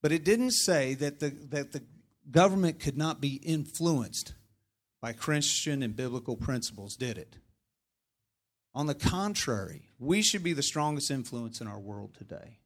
But 0.00 0.12
it 0.12 0.24
didn't 0.24 0.52
say 0.52 0.94
that 0.94 1.18
the, 1.18 1.30
that 1.50 1.72
the 1.72 1.82
government 2.30 2.78
could 2.78 2.96
not 2.96 3.20
be 3.20 3.36
influenced 3.36 4.34
by 5.02 5.12
Christian 5.12 5.82
and 5.82 5.96
biblical 5.96 6.36
principles, 6.36 6.96
did 6.96 7.18
it? 7.18 7.36
On 8.74 8.86
the 8.86 8.94
contrary, 8.94 9.88
we 9.98 10.22
should 10.22 10.42
be 10.42 10.52
the 10.52 10.62
strongest 10.62 11.10
influence 11.10 11.60
in 11.60 11.66
our 11.66 11.78
world 11.78 12.14
today. 12.14 12.58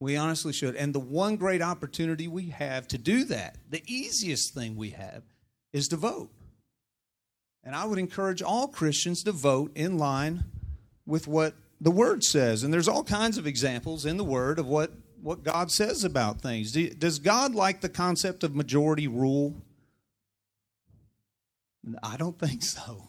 We 0.00 0.16
honestly 0.16 0.52
should. 0.52 0.76
And 0.76 0.94
the 0.94 1.00
one 1.00 1.36
great 1.36 1.60
opportunity 1.60 2.28
we 2.28 2.50
have 2.50 2.86
to 2.88 2.98
do 2.98 3.24
that, 3.24 3.58
the 3.68 3.82
easiest 3.86 4.54
thing 4.54 4.76
we 4.76 4.90
have, 4.90 5.22
is 5.72 5.88
to 5.88 5.96
vote. 5.96 6.30
And 7.64 7.74
I 7.74 7.84
would 7.84 7.98
encourage 7.98 8.40
all 8.40 8.68
Christians 8.68 9.22
to 9.24 9.32
vote 9.32 9.72
in 9.74 9.98
line 9.98 10.44
with 11.04 11.26
what 11.26 11.54
the 11.80 11.90
Word 11.90 12.22
says. 12.22 12.62
And 12.62 12.72
there's 12.72 12.88
all 12.88 13.04
kinds 13.04 13.38
of 13.38 13.46
examples 13.46 14.06
in 14.06 14.16
the 14.16 14.24
Word 14.24 14.58
of 14.58 14.66
what, 14.66 14.92
what 15.20 15.42
God 15.42 15.70
says 15.70 16.04
about 16.04 16.40
things. 16.40 16.72
Does 16.72 17.18
God 17.18 17.54
like 17.54 17.80
the 17.80 17.88
concept 17.88 18.44
of 18.44 18.54
majority 18.54 19.08
rule? 19.08 19.54
I 22.02 22.16
don't 22.16 22.38
think 22.38 22.62
so. 22.62 23.08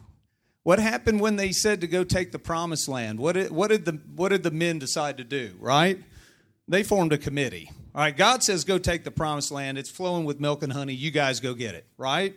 What 0.64 0.80
happened 0.80 1.20
when 1.22 1.36
they 1.36 1.52
said 1.52 1.82
to 1.82 1.88
go 1.88 2.04
take 2.04 2.32
the 2.32 2.40
promised 2.40 2.88
land? 2.88 3.20
What 3.20 3.34
did, 3.34 3.52
what 3.52 3.70
did, 3.70 3.86
the, 3.86 4.00
what 4.16 4.30
did 4.30 4.44
the 4.44 4.52
men 4.52 4.80
decide 4.80 5.18
to 5.18 5.24
do, 5.24 5.54
right? 5.60 6.00
They 6.70 6.84
formed 6.84 7.12
a 7.12 7.18
committee. 7.18 7.70
All 7.94 8.02
right, 8.02 8.16
God 8.16 8.44
says 8.44 8.64
go 8.64 8.78
take 8.78 9.04
the 9.04 9.12
promised 9.12 9.52
land. 9.52 9.78
It's 9.78 9.90
flowing 9.90 10.24
with 10.24 10.40
milk 10.40 10.64
and 10.64 10.72
honey. 10.72 10.94
You 10.94 11.12
guys 11.12 11.40
go 11.40 11.54
get 11.54 11.76
it, 11.76 11.86
right? 11.98 12.36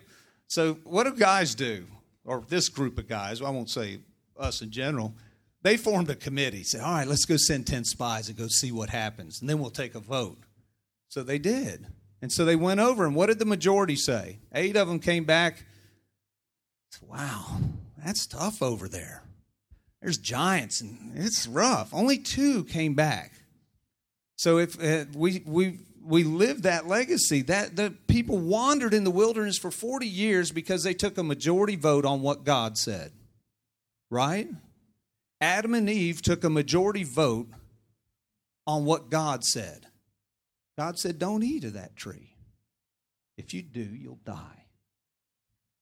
So, 0.49 0.75
what 0.85 1.05
do 1.05 1.15
guys 1.15 1.55
do? 1.55 1.87
Or 2.25 2.43
this 2.49 2.69
group 2.69 2.99
of 2.99 3.09
guys, 3.09 3.41
I 3.41 3.51
won't 3.51 3.71
say 3.71 4.01
us 4.39 4.63
in 4.63 4.71
general 4.71 5.15
they 5.63 5.77
formed 5.77 6.11
a 6.11 6.17
committee, 6.17 6.65
said, 6.65 6.81
All 6.81 6.93
right, 6.93 7.07
let's 7.07 7.25
go 7.25 7.37
send 7.37 7.67
10 7.67 7.85
spies 7.85 8.29
and 8.29 8.37
go 8.37 8.49
see 8.49 8.73
what 8.73 8.91
happens, 8.91 9.41
and 9.41 9.49
then 9.49 9.59
we'll 9.61 9.71
take 9.71 9.95
a 9.95 10.01
vote. 10.01 10.39
So 11.09 11.23
they 11.23 11.39
did. 11.39 11.87
And 12.21 12.33
so 12.33 12.45
they 12.45 12.57
went 12.57 12.81
over, 12.81 13.05
and 13.05 13.15
what 13.15 13.27
did 13.27 13.39
the 13.39 13.45
majority 13.45 13.97
say? 13.97 14.39
Eight 14.55 14.77
of 14.77 14.89
them 14.89 14.99
came 14.99 15.25
back. 15.25 15.65
Wow, 17.01 17.59
that's 18.05 18.27
tough 18.27 18.63
over 18.63 18.89
there. 18.89 19.23
There's 20.01 20.19
giants, 20.19 20.81
and 20.81 21.13
it's 21.17 21.47
rough. 21.47 21.93
Only 21.95 22.19
two 22.19 22.65
came 22.65 22.95
back. 22.95 23.33
So 24.43 24.59
if 24.59 24.83
uh, 24.83 25.05
we 25.15 25.41
we 25.47 25.79
we 26.05 26.25
lived 26.25 26.65
that 26.65 26.89
legacy, 26.89 27.43
that 27.43 27.77
the 27.77 27.95
people 28.09 28.39
wandered 28.39 28.93
in 28.93 29.05
the 29.05 29.11
wilderness 29.13 29.57
for 29.57 29.71
40 29.71 30.05
years 30.05 30.51
because 30.51 30.83
they 30.83 30.95
took 30.95 31.17
a 31.17 31.23
majority 31.23 31.77
vote 31.77 32.05
on 32.05 32.23
what 32.23 32.43
God 32.43 32.77
said. 32.77 33.13
Right? 34.11 34.49
Adam 35.41 35.75
and 35.75 35.89
Eve 35.89 36.23
took 36.23 36.43
a 36.43 36.51
majority 36.51 37.05
vote 37.05 37.51
on 38.67 38.85
what 38.85 39.11
God 39.11 39.45
said. 39.45 39.87
God 40.77 40.99
said, 40.99 41.21
Don't 41.21 41.45
eat 41.45 41.63
of 41.63 41.75
that 41.75 41.95
tree. 41.95 42.35
If 43.39 43.55
you 43.55 43.63
do, 43.63 43.95
you'll 43.95 44.19
die. 44.25 44.65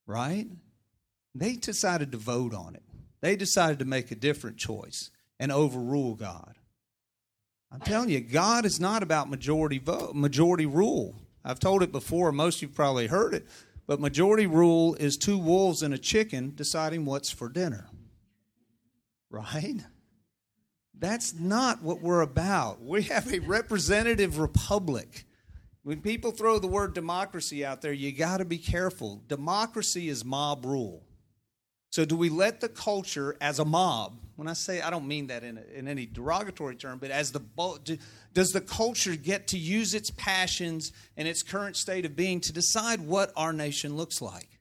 Right? 0.07 0.49
They 1.35 1.55
decided 1.55 2.13
to 2.13 2.19
vote 2.19 2.53
on 2.53 2.75
it. 2.75 2.83
They 3.23 3.37
decided 3.37 3.79
to 3.79 3.87
make 3.87 4.11
a 4.11 4.17
different 4.17 4.59
choice 4.59 5.09
and 5.39 5.51
overrule 5.51 6.15
God. 6.15 6.57
I'm 7.73 7.81
telling 7.81 8.09
you, 8.09 8.21
God 8.21 8.65
is 8.65 8.81
not 8.81 9.03
about 9.03 9.31
majority 9.31 9.79
vote, 9.79 10.15
majority 10.15 10.67
rule. 10.67 11.15
I've 11.45 11.61
told 11.61 11.83
it 11.83 11.93
before, 11.93 12.33
most 12.33 12.57
of 12.57 12.63
you 12.63 12.69
probably 12.69 13.07
heard 13.07 13.33
it, 13.33 13.47
but 13.87 14.01
majority 14.01 14.47
rule 14.47 14.95
is 14.97 15.17
two 15.17 15.39
wolves 15.39 15.83
and 15.83 15.95
a 15.95 15.99
chicken 15.99 16.53
deciding 16.55 17.05
what's 17.05 17.31
for 17.31 17.49
dinner 17.49 17.91
right? 19.31 19.81
That's 20.99 21.33
not 21.33 21.83
what 21.83 22.03
we're 22.03 22.21
about. 22.21 22.83
We 22.83 23.05
have 23.05 23.33
a 23.33 23.39
representative 23.39 24.39
republic. 24.39 25.25
When 25.83 26.03
people 26.03 26.33
throw 26.33 26.59
the 26.59 26.67
word 26.67 26.93
democracy 26.93 27.65
out 27.65 27.81
there, 27.81 27.93
you 27.93 28.13
got 28.13 28.39
to 28.39 28.45
be 28.45 28.59
careful. 28.59 29.23
Democracy 29.27 30.09
is 30.11 30.25
mob 30.25 30.67
rule. 30.67 31.03
So, 31.91 32.05
do 32.05 32.17
we 32.17 32.29
let 32.29 32.61
the 32.61 32.69
culture 32.69 33.37
as 33.41 33.59
a 33.59 33.65
mob, 33.65 34.17
when 34.37 34.47
I 34.47 34.53
say 34.53 34.81
I 34.81 34.91
don't 34.91 35.09
mean 35.09 35.27
that 35.27 35.43
in, 35.43 35.59
in 35.75 35.89
any 35.89 36.07
derogatory 36.07 36.77
term, 36.77 36.99
but 36.99 37.11
as 37.11 37.33
the, 37.33 37.43
does 38.33 38.51
the 38.51 38.61
culture 38.61 39.17
get 39.17 39.49
to 39.49 39.59
use 39.59 39.93
its 39.93 40.11
passions 40.11 40.93
and 41.17 41.27
its 41.27 41.43
current 41.43 41.77
state 41.77 42.05
of 42.05 42.15
being 42.15 42.41
to 42.43 42.53
decide 42.53 43.01
what 43.01 43.33
our 43.37 43.53
nation 43.53 43.97
looks 43.97 44.23
like? 44.23 44.61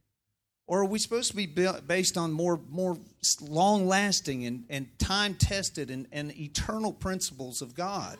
Or 0.66 0.82
are 0.82 0.86
we 0.86 1.00
supposed 1.00 1.32
to 1.32 1.36
be 1.36 1.46
based 1.46 2.18
on 2.18 2.32
more, 2.32 2.60
more 2.70 2.98
long 3.42 3.88
lasting 3.88 4.46
and, 4.46 4.66
and 4.70 4.88
time 5.00 5.34
tested 5.36 5.90
and, 5.90 6.08
and 6.12 6.36
eternal 6.38 6.94
principles 6.94 7.62
of 7.62 7.74
God? 7.74 8.18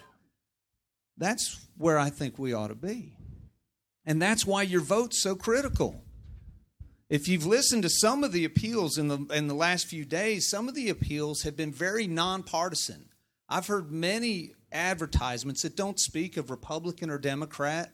That's 1.18 1.60
where 1.78 2.00
I 2.00 2.10
think 2.10 2.40
we 2.40 2.54
ought 2.54 2.70
to 2.70 2.76
be. 2.76 3.14
And 4.06 4.22
that's 4.22 4.46
why 4.46 4.64
your 4.64 4.82
vote's 4.82 5.22
so 5.22 5.36
critical. 5.36 6.02
If 7.10 7.28
you've 7.28 7.46
listened 7.46 7.82
to 7.84 7.90
some 7.90 8.24
of 8.24 8.32
the 8.32 8.46
appeals 8.46 9.00
in 9.00 9.08
the, 9.08 9.18
in 9.34 9.48
the 9.48 9.56
last 9.56 9.88
few 9.88 10.06
days, 10.06 10.48
some 10.48 10.70
of 10.70 10.76
the 10.76 10.90
appeals 10.90 11.42
have 11.42 11.58
been 11.58 11.72
very 11.72 12.06
nonpartisan. 12.06 13.06
I've 13.48 13.66
heard 13.66 13.92
many 13.92 14.52
advertisements 14.72 15.64
that 15.64 15.76
don't 15.76 16.00
speak 16.00 16.38
of 16.38 16.52
Republican 16.52 17.10
or 17.10 17.18
Democrat 17.18 17.92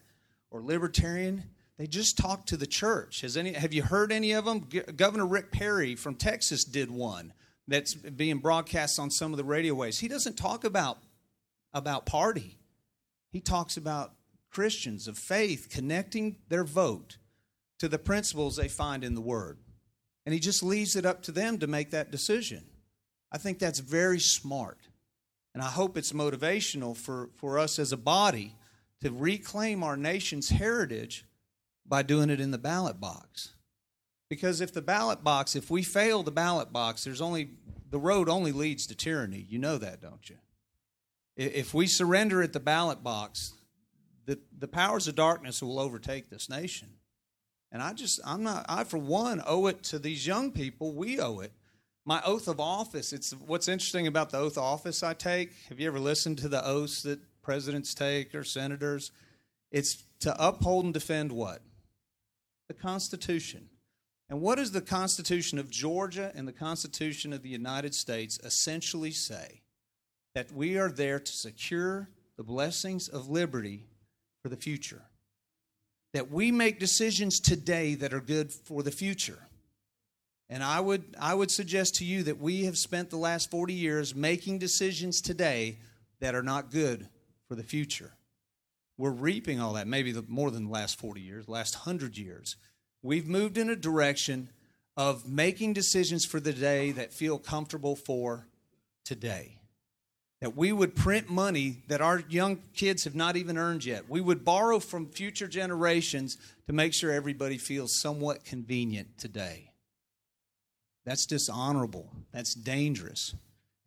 or 0.52 0.62
Libertarian. 0.62 1.46
They 1.78 1.88
just 1.88 2.18
talk 2.18 2.46
to 2.48 2.58
the 2.58 2.68
church. 2.68 3.22
Has 3.22 3.38
any, 3.38 3.54
have 3.54 3.74
you 3.74 3.84
heard 3.84 4.12
any 4.12 4.34
of 4.34 4.44
them? 4.44 4.68
G- 4.68 4.82
Governor 4.82 5.26
Rick 5.26 5.50
Perry 5.50 5.96
from 5.96 6.16
Texas 6.16 6.66
did 6.66 6.92
one 6.92 7.32
that's 7.70 7.94
being 7.94 8.40
broadcast 8.40 9.00
on 9.00 9.10
some 9.10 9.32
of 9.32 9.38
the 9.38 9.46
radio 9.46 9.74
waves. 9.74 10.00
He 10.00 10.10
doesn't 10.10 10.38
talk 10.38 10.66
about, 10.66 10.98
about 11.74 12.06
party, 12.06 12.58
he 13.32 13.40
talks 13.40 13.78
about 13.78 14.12
Christians 14.52 15.08
of 15.08 15.18
faith 15.18 15.70
connecting 15.70 16.38
their 16.50 16.66
vote 16.66 17.18
to 17.80 17.88
the 17.88 18.00
principles 18.00 18.56
they 18.56 18.68
find 18.68 19.04
in 19.04 19.16
the 19.16 19.22
Word. 19.22 19.58
And 20.26 20.34
he 20.34 20.40
just 20.40 20.64
leaves 20.64 20.96
it 20.96 21.06
up 21.06 21.22
to 21.24 21.32
them 21.32 21.60
to 21.60 21.68
make 21.68 21.92
that 21.92 22.12
decision. 22.12 22.66
I 23.32 23.38
think 23.38 23.60
that's 23.60 23.80
very 23.80 24.20
smart. 24.20 24.80
And 25.54 25.62
I 25.62 25.68
hope 25.68 25.98
it's 25.98 26.12
motivational 26.12 26.98
for, 26.98 27.30
for 27.36 27.60
us 27.60 27.80
as 27.80 27.92
a 27.92 27.98
body 27.98 28.56
to 29.02 29.12
reclaim 29.12 29.84
our 29.84 29.96
nation's 29.96 30.50
heritage 30.50 31.26
by 31.86 32.02
doing 32.02 32.30
it 32.30 32.40
in 32.40 32.52
the 32.52 32.58
ballot 32.58 33.00
box. 33.00 33.54
Because 34.30 34.62
if 34.62 34.74
the 34.74 34.82
ballot 34.82 35.24
box, 35.24 35.56
if 35.56 35.70
we 35.70 35.84
fail 35.84 36.24
the 36.24 36.32
ballot 36.32 36.74
box, 36.74 37.04
there's 37.04 37.22
only 37.22 37.52
the 37.92 38.00
road 38.00 38.28
only 38.28 38.52
leads 38.52 38.88
to 38.88 38.96
tyranny. 38.96 39.46
You 39.48 39.60
know 39.60 39.78
that, 39.78 40.02
don't 40.02 40.30
you? 40.30 40.38
If 41.38 41.74
we 41.74 41.88
surrender 41.88 42.42
at 42.42 42.54
the 42.54 42.60
ballot 42.60 43.04
box, 43.04 43.54
the, 44.26 44.40
the 44.58 44.68
powers 44.68 45.08
of 45.08 45.16
darkness 45.16 45.62
will 45.62 45.80
overtake 45.80 46.30
this 46.30 46.50
nation. 46.50 46.90
And 47.76 47.84
I 47.84 47.92
just, 47.92 48.22
I'm 48.26 48.42
not, 48.42 48.66
I 48.70 48.86
for 48.86 48.98
one 48.98 49.44
owe 49.46 49.68
it 49.68 49.84
to 49.84 50.00
these 50.00 50.26
young 50.26 50.52
people. 50.52 50.94
We 50.94 51.20
owe 51.20 51.40
it. 51.40 51.52
My 52.06 52.22
oath 52.26 52.48
of 52.48 52.62
office, 52.62 53.12
it's 53.12 53.34
what's 53.34 53.68
interesting 53.68 54.08
about 54.08 54.30
the 54.30 54.38
oath 54.38 54.56
of 54.56 54.64
office 54.64 55.04
I 55.04 55.14
take. 55.14 55.52
Have 55.68 55.82
you 55.82 55.88
ever 55.88 56.00
listened 56.00 56.38
to 56.38 56.48
the 56.48 56.66
oaths 56.66 57.04
that 57.04 57.20
presidents 57.42 57.94
take 57.94 58.34
or 58.34 58.46
senators? 58.46 59.12
It's 59.74 60.06
to 60.22 60.34
uphold 60.40 60.86
and 60.86 60.94
defend 60.94 61.34
what? 61.34 61.64
the 62.70 62.74
Constitution. 62.74 63.70
And 64.30 64.42
what 64.42 64.56
does 64.56 64.72
the 64.72 64.82
Constitution 64.82 65.60
of 65.60 65.70
Georgia 65.70 66.32
and 66.34 66.48
the 66.48 66.54
Constitution 66.54 67.34
of 67.34 67.44
the 67.44 67.50
United 67.50 67.94
States 67.94 68.40
essentially 68.42 69.12
say? 69.12 69.64
That 70.34 70.54
we 70.54 70.78
are 70.78 70.90
there 70.90 71.20
to 71.20 71.32
secure 71.32 72.08
the 72.38 72.44
blessings 72.44 73.10
of 73.10 73.28
liberty 73.30 73.86
for 74.42 74.48
the 74.48 74.56
future. 74.56 75.04
That 76.16 76.32
we 76.32 76.52
make 76.52 76.80
decisions 76.80 77.40
today 77.40 77.94
that 77.96 78.14
are 78.14 78.20
good 78.20 78.52
for 78.52 78.82
the 78.84 78.92
future. 78.92 79.40
And 80.50 80.64
I 80.64 80.80
would, 80.80 81.16
I 81.20 81.34
would 81.34 81.52
suggest 81.52 81.96
to 81.96 82.06
you 82.06 82.24
that 82.24 82.40
we 82.40 82.66
have 82.66 82.78
spent 82.78 83.10
the 83.10 83.18
last 83.18 83.52
40 83.52 83.74
years 83.74 84.16
making 84.16 84.60
decisions 84.60 85.22
today 85.22 85.78
that 86.20 86.34
are 86.36 86.44
not 86.44 86.72
good 86.72 87.08
for 87.48 87.56
the 87.56 87.64
future 87.64 88.14
we're 88.98 89.12
reaping 89.12 89.60
all 89.60 89.74
that, 89.74 89.88
maybe 89.88 90.12
the, 90.12 90.24
more 90.28 90.52
than 90.52 90.66
the 90.66 90.72
last 90.72 91.00
40 91.00 91.22
years, 91.22 91.50
last 91.50 91.76
100 91.76 92.18
years. 92.18 92.56
We've 93.02 93.28
moved 93.28 93.58
in 93.58 93.70
a 93.70 93.76
direction 93.76 94.50
of 94.98 95.28
making 95.28 95.74
decisions 95.74 96.26
for 96.26 96.40
the 96.40 96.54
day 96.54 96.92
that 96.92 97.14
feel 97.14 97.38
comfortable 97.38 97.96
for 97.96 98.48
today. 99.04 99.60
That 100.46 100.56
we 100.56 100.72
would 100.72 100.96
print 100.96 101.28
money 101.28 101.78
that 101.88 102.02
our 102.02 102.20
young 102.30 102.60
kids 102.76 103.06
have 103.06 103.16
not 103.16 103.36
even 103.36 103.58
earned 103.58 103.84
yet. 103.84 104.08
We 104.08 104.22
would 104.22 104.46
borrow 104.46 104.78
from 104.78 105.08
future 105.08 105.48
generations 105.48 106.38
to 106.68 106.72
make 106.72 106.94
sure 106.94 107.12
everybody 107.12 107.58
feels 107.58 108.00
somewhat 108.00 108.46
convenient 108.46 109.18
today. 109.18 109.72
That's 111.04 111.26
dishonorable. 111.26 112.12
That's 112.32 112.54
dangerous. 112.54 113.34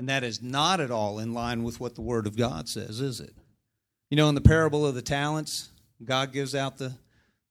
And 0.01 0.09
that 0.09 0.25
is 0.25 0.43
not 0.43 0.81
at 0.81 0.91
all 0.91 1.21
in 1.21 1.33
line 1.33 1.63
with 1.63 1.79
what 1.79 1.95
the 1.95 2.03
Word 2.03 2.27
of 2.27 2.37
God 2.37 2.69
says, 2.69 3.01
is 3.01 3.21
it? 3.21 3.37
You 4.11 4.17
know, 4.17 4.29
in 4.29 4.35
the 4.35 4.41
parable 4.41 4.85
of 4.85 4.97
the 4.97 5.01
talents, 5.01 5.69
God 6.05 6.33
gives 6.33 6.57
out 6.57 6.77
the 6.77 6.93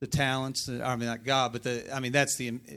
the 0.02 0.08
talents. 0.08 0.68
Uh, 0.68 0.82
I 0.84 0.98
mean, 0.98 1.08
not 1.08 1.24
God, 1.24 1.54
but 1.54 1.64
the 1.64 1.96
I 1.96 2.02
mean 2.02 2.12
that's 2.12 2.36
the 2.36 2.50
uh, 2.50 2.74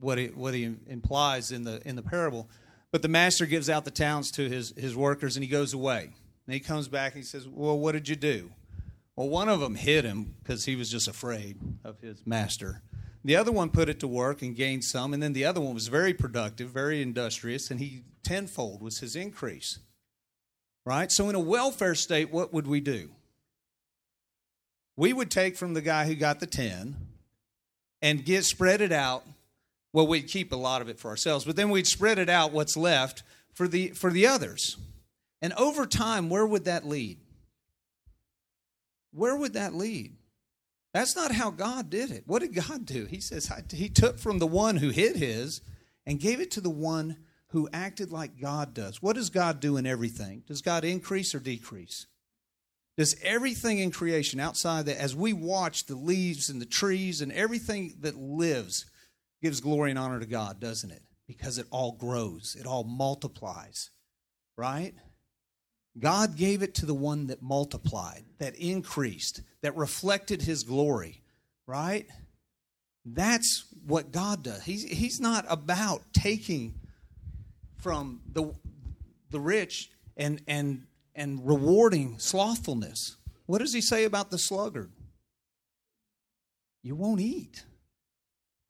what 0.00 0.18
he, 0.18 0.26
what 0.26 0.52
he 0.52 0.74
implies 0.86 1.50
in 1.50 1.64
the 1.64 1.80
in 1.88 1.96
the 1.96 2.02
parable. 2.02 2.46
But 2.92 3.02
the 3.02 3.08
master 3.08 3.46
gives 3.46 3.70
out 3.70 3.84
the 3.84 3.90
talents 3.90 4.30
to 4.32 4.48
his 4.48 4.72
his 4.76 4.96
workers, 4.96 5.36
and 5.36 5.44
he 5.44 5.50
goes 5.50 5.72
away. 5.72 6.10
And 6.46 6.54
he 6.54 6.60
comes 6.60 6.88
back 6.88 7.14
and 7.14 7.22
he 7.22 7.26
says, 7.26 7.46
"Well, 7.46 7.78
what 7.78 7.92
did 7.92 8.08
you 8.08 8.16
do?" 8.16 8.50
Well, 9.16 9.28
one 9.28 9.48
of 9.48 9.60
them 9.60 9.74
hid 9.74 10.04
him 10.04 10.34
because 10.42 10.64
he 10.64 10.76
was 10.76 10.90
just 10.90 11.06
afraid 11.06 11.58
of 11.84 12.00
his 12.00 12.26
master. 12.26 12.82
The 13.24 13.36
other 13.36 13.52
one 13.52 13.68
put 13.68 13.88
it 13.88 14.00
to 14.00 14.08
work 14.08 14.40
and 14.40 14.56
gained 14.56 14.84
some, 14.84 15.12
and 15.12 15.22
then 15.22 15.34
the 15.34 15.44
other 15.44 15.60
one 15.60 15.74
was 15.74 15.88
very 15.88 16.14
productive, 16.14 16.70
very 16.70 17.02
industrious, 17.02 17.70
and 17.70 17.78
he 17.78 18.04
tenfold 18.24 18.80
was 18.80 19.00
his 19.00 19.14
increase. 19.14 19.78
Right? 20.86 21.12
So, 21.12 21.28
in 21.28 21.34
a 21.34 21.40
welfare 21.40 21.94
state, 21.94 22.32
what 22.32 22.52
would 22.54 22.66
we 22.66 22.80
do? 22.80 23.10
We 24.96 25.12
would 25.12 25.30
take 25.30 25.56
from 25.56 25.74
the 25.74 25.82
guy 25.82 26.06
who 26.06 26.14
got 26.14 26.40
the 26.40 26.46
10 26.46 26.96
and 28.02 28.24
get 28.24 28.44
spread 28.44 28.80
it 28.80 28.92
out. 28.92 29.24
Well, 29.92 30.06
we'd 30.06 30.28
keep 30.28 30.52
a 30.52 30.56
lot 30.56 30.82
of 30.82 30.88
it 30.88 30.98
for 30.98 31.08
ourselves, 31.08 31.44
but 31.44 31.56
then 31.56 31.70
we'd 31.70 31.86
spread 31.86 32.18
it 32.18 32.28
out 32.28 32.52
what's 32.52 32.76
left 32.76 33.22
for 33.52 33.66
the 33.66 33.88
for 33.88 34.10
the 34.10 34.26
others. 34.26 34.76
And 35.42 35.52
over 35.54 35.86
time, 35.86 36.28
where 36.28 36.46
would 36.46 36.64
that 36.66 36.86
lead? 36.86 37.18
Where 39.12 39.36
would 39.36 39.54
that 39.54 39.74
lead? 39.74 40.16
That's 40.92 41.16
not 41.16 41.32
how 41.32 41.50
God 41.50 41.88
did 41.88 42.10
it. 42.10 42.24
What 42.26 42.42
did 42.42 42.54
God 42.54 42.84
do? 42.84 43.06
He 43.06 43.20
says 43.20 43.50
he 43.72 43.88
took 43.88 44.18
from 44.18 44.38
the 44.38 44.46
one 44.46 44.76
who 44.76 44.90
hid 44.90 45.16
his 45.16 45.60
and 46.06 46.20
gave 46.20 46.40
it 46.40 46.50
to 46.52 46.60
the 46.60 46.70
one 46.70 47.16
who 47.48 47.68
acted 47.72 48.12
like 48.12 48.40
God 48.40 48.74
does. 48.74 49.02
What 49.02 49.16
does 49.16 49.30
God 49.30 49.60
do 49.60 49.76
in 49.76 49.86
everything? 49.86 50.42
Does 50.46 50.62
God 50.62 50.84
increase 50.84 51.34
or 51.34 51.40
decrease? 51.40 52.06
Does 52.96 53.16
everything 53.22 53.78
in 53.78 53.92
creation 53.92 54.40
outside 54.40 54.86
that, 54.86 55.00
as 55.00 55.16
we 55.16 55.32
watch 55.32 55.86
the 55.86 55.94
leaves 55.94 56.50
and 56.50 56.60
the 56.60 56.66
trees 56.66 57.20
and 57.20 57.32
everything 57.32 57.94
that 58.00 58.16
lives, 58.16 58.84
gives 59.42 59.60
glory 59.60 59.90
and 59.90 59.98
honor 59.98 60.20
to 60.20 60.26
God, 60.26 60.60
doesn't 60.60 60.90
it? 60.90 61.02
Because 61.26 61.58
it 61.58 61.66
all 61.70 61.92
grows, 61.92 62.56
it 62.58 62.66
all 62.66 62.84
multiplies, 62.84 63.90
right? 64.56 64.94
God 65.98 66.36
gave 66.36 66.62
it 66.62 66.74
to 66.76 66.86
the 66.86 66.94
one 66.94 67.26
that 67.28 67.42
multiplied, 67.42 68.24
that 68.38 68.54
increased, 68.56 69.42
that 69.62 69.76
reflected 69.76 70.42
his 70.42 70.62
glory, 70.62 71.22
right? 71.66 72.06
That's 73.04 73.64
what 73.86 74.12
God 74.12 74.42
does. 74.42 74.62
He's, 74.62 74.84
he's 74.84 75.20
not 75.20 75.44
about 75.48 76.02
taking 76.12 76.74
from 77.78 78.20
the, 78.30 78.52
the 79.30 79.40
rich 79.40 79.90
and, 80.16 80.42
and, 80.46 80.86
and 81.14 81.46
rewarding 81.46 82.18
slothfulness. 82.18 83.16
What 83.46 83.58
does 83.58 83.72
he 83.72 83.80
say 83.80 84.04
about 84.04 84.30
the 84.30 84.38
sluggard? 84.38 84.92
You 86.82 86.94
won't 86.94 87.20
eat. 87.20 87.64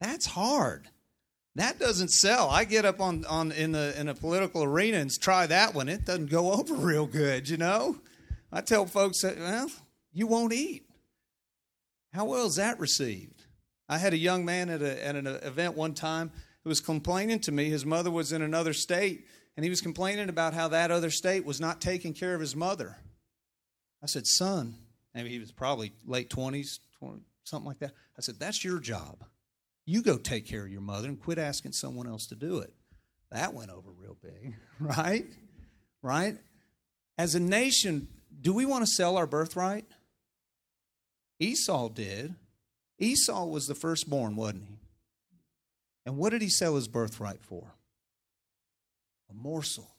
That's 0.01 0.25
hard. 0.25 0.89
That 1.55 1.79
doesn't 1.79 2.09
sell. 2.09 2.49
I 2.49 2.65
get 2.65 2.85
up 2.85 2.99
on, 2.99 3.23
on 3.25 3.51
in 3.51 3.71
the 3.71 3.93
in 3.99 4.09
a 4.09 4.15
political 4.15 4.63
arena 4.63 4.97
and 4.97 5.11
try 5.11 5.45
that 5.47 5.73
one. 5.73 5.87
It 5.87 6.05
doesn't 6.05 6.29
go 6.29 6.51
over 6.59 6.73
real 6.73 7.05
good, 7.05 7.47
you 7.47 7.57
know. 7.57 7.97
I 8.51 8.61
tell 8.61 8.85
folks 8.85 9.21
that 9.21 9.37
well, 9.37 9.69
you 10.11 10.27
won't 10.27 10.53
eat. 10.53 10.85
How 12.13 12.25
well 12.25 12.47
is 12.47 12.55
that 12.55 12.79
received? 12.79 13.45
I 13.87 13.97
had 13.97 14.13
a 14.13 14.17
young 14.17 14.43
man 14.43 14.69
at, 14.69 14.81
a, 14.81 15.05
at 15.05 15.15
an 15.15 15.27
event 15.27 15.77
one 15.77 15.93
time 15.93 16.31
who 16.63 16.69
was 16.69 16.81
complaining 16.81 17.39
to 17.41 17.51
me. 17.51 17.69
His 17.69 17.85
mother 17.85 18.11
was 18.11 18.31
in 18.31 18.41
another 18.41 18.73
state, 18.73 19.25
and 19.55 19.63
he 19.63 19.69
was 19.69 19.81
complaining 19.81 20.29
about 20.29 20.53
how 20.53 20.69
that 20.69 20.91
other 20.91 21.09
state 21.09 21.45
was 21.45 21.61
not 21.61 21.79
taking 21.79 22.13
care 22.13 22.33
of 22.33 22.41
his 22.41 22.55
mother. 22.55 22.97
I 24.01 24.07
said, 24.07 24.25
Son, 24.25 24.75
maybe 25.13 25.29
he 25.29 25.39
was 25.39 25.51
probably 25.51 25.93
late 26.05 26.29
20s, 26.29 26.79
20, 26.99 27.21
something 27.43 27.67
like 27.67 27.79
that. 27.79 27.91
I 28.17 28.21
said, 28.21 28.39
That's 28.39 28.63
your 28.63 28.79
job. 28.79 29.23
You 29.85 30.01
go 30.01 30.17
take 30.17 30.45
care 30.45 30.63
of 30.63 30.71
your 30.71 30.81
mother 30.81 31.07
and 31.07 31.19
quit 31.19 31.37
asking 31.37 31.73
someone 31.73 32.07
else 32.07 32.27
to 32.27 32.35
do 32.35 32.59
it. 32.59 32.73
That 33.31 33.53
went 33.53 33.71
over 33.71 33.89
real 33.91 34.17
big, 34.21 34.55
right? 34.79 35.25
Right? 36.01 36.37
As 37.17 37.35
a 37.35 37.39
nation, 37.39 38.07
do 38.41 38.53
we 38.53 38.65
want 38.65 38.85
to 38.85 38.91
sell 38.91 39.17
our 39.17 39.27
birthright? 39.27 39.85
Esau 41.39 41.89
did. 41.89 42.35
Esau 42.99 43.45
was 43.45 43.67
the 43.67 43.75
firstborn, 43.75 44.35
wasn't 44.35 44.63
he? 44.67 44.75
And 46.05 46.17
what 46.17 46.31
did 46.31 46.41
he 46.41 46.49
sell 46.49 46.75
his 46.75 46.87
birthright 46.87 47.43
for? 47.43 47.73
A 49.29 49.33
morsel, 49.33 49.89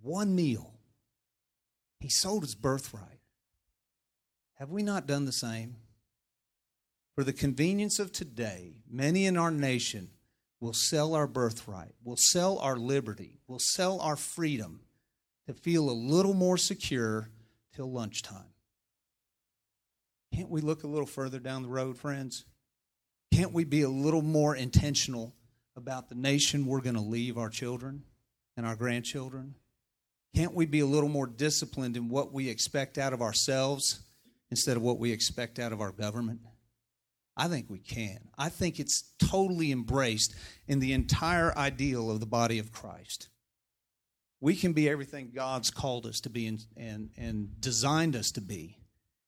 one 0.00 0.34
meal. 0.34 0.74
He 2.00 2.08
sold 2.08 2.42
his 2.42 2.54
birthright. 2.54 3.20
Have 4.54 4.70
we 4.70 4.82
not 4.82 5.06
done 5.06 5.24
the 5.24 5.32
same? 5.32 5.76
For 7.14 7.24
the 7.24 7.32
convenience 7.32 7.98
of 7.98 8.10
today, 8.10 8.72
many 8.90 9.26
in 9.26 9.36
our 9.36 9.50
nation 9.50 10.10
will 10.60 10.72
sell 10.72 11.14
our 11.14 11.26
birthright, 11.26 11.94
will 12.02 12.16
sell 12.16 12.58
our 12.58 12.76
liberty, 12.76 13.40
will 13.46 13.58
sell 13.58 14.00
our 14.00 14.16
freedom 14.16 14.80
to 15.46 15.52
feel 15.52 15.90
a 15.90 15.92
little 15.92 16.34
more 16.34 16.56
secure 16.56 17.28
till 17.74 17.90
lunchtime. 17.90 18.54
Can't 20.34 20.48
we 20.48 20.62
look 20.62 20.84
a 20.84 20.86
little 20.86 21.06
further 21.06 21.38
down 21.38 21.62
the 21.62 21.68
road, 21.68 21.98
friends? 21.98 22.46
Can't 23.34 23.52
we 23.52 23.64
be 23.64 23.82
a 23.82 23.88
little 23.88 24.22
more 24.22 24.56
intentional 24.56 25.34
about 25.76 26.08
the 26.08 26.14
nation 26.14 26.64
we're 26.64 26.80
going 26.80 26.96
to 26.96 27.02
leave 27.02 27.36
our 27.36 27.50
children 27.50 28.04
and 28.56 28.64
our 28.64 28.76
grandchildren? 28.76 29.54
Can't 30.34 30.54
we 30.54 30.64
be 30.64 30.80
a 30.80 30.86
little 30.86 31.08
more 31.08 31.26
disciplined 31.26 31.96
in 31.96 32.08
what 32.08 32.32
we 32.32 32.48
expect 32.48 32.96
out 32.96 33.12
of 33.12 33.20
ourselves 33.20 34.00
instead 34.50 34.78
of 34.78 34.82
what 34.82 34.98
we 34.98 35.12
expect 35.12 35.58
out 35.58 35.72
of 35.72 35.80
our 35.82 35.92
government? 35.92 36.40
I 37.36 37.48
think 37.48 37.70
we 37.70 37.78
can. 37.78 38.18
I 38.36 38.48
think 38.48 38.78
it's 38.78 39.04
totally 39.18 39.72
embraced 39.72 40.34
in 40.66 40.80
the 40.80 40.92
entire 40.92 41.56
ideal 41.56 42.10
of 42.10 42.20
the 42.20 42.26
body 42.26 42.58
of 42.58 42.72
Christ. 42.72 43.28
We 44.40 44.56
can 44.56 44.72
be 44.72 44.88
everything 44.88 45.30
God's 45.34 45.70
called 45.70 46.04
us 46.04 46.20
to 46.20 46.30
be 46.30 46.46
and, 46.46 46.64
and, 46.76 47.10
and 47.16 47.60
designed 47.60 48.16
us 48.16 48.32
to 48.32 48.40
be. 48.40 48.76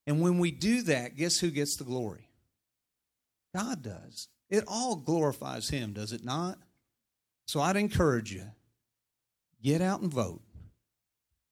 And 0.06 0.20
when 0.20 0.38
we 0.38 0.50
do 0.50 0.82
that, 0.82 1.16
guess 1.16 1.38
who 1.38 1.50
gets 1.50 1.76
the 1.76 1.84
glory? 1.84 2.28
God 3.54 3.82
does. 3.82 4.28
It 4.50 4.64
all 4.66 4.96
glorifies 4.96 5.70
Him, 5.70 5.92
does 5.92 6.12
it 6.12 6.24
not? 6.24 6.58
So 7.46 7.60
I'd 7.60 7.76
encourage 7.76 8.32
you 8.32 8.46
get 9.62 9.80
out 9.80 10.00
and 10.00 10.12
vote. 10.12 10.42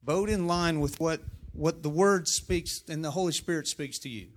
Vote 0.04 0.28
in 0.28 0.46
line 0.46 0.80
with 0.80 1.00
what, 1.00 1.20
what 1.52 1.82
the 1.82 1.88
Word 1.88 2.28
speaks 2.28 2.82
and 2.88 3.04
the 3.04 3.12
Holy 3.12 3.32
Spirit 3.32 3.68
speaks 3.68 3.98
to 4.00 4.08
you. 4.08 4.28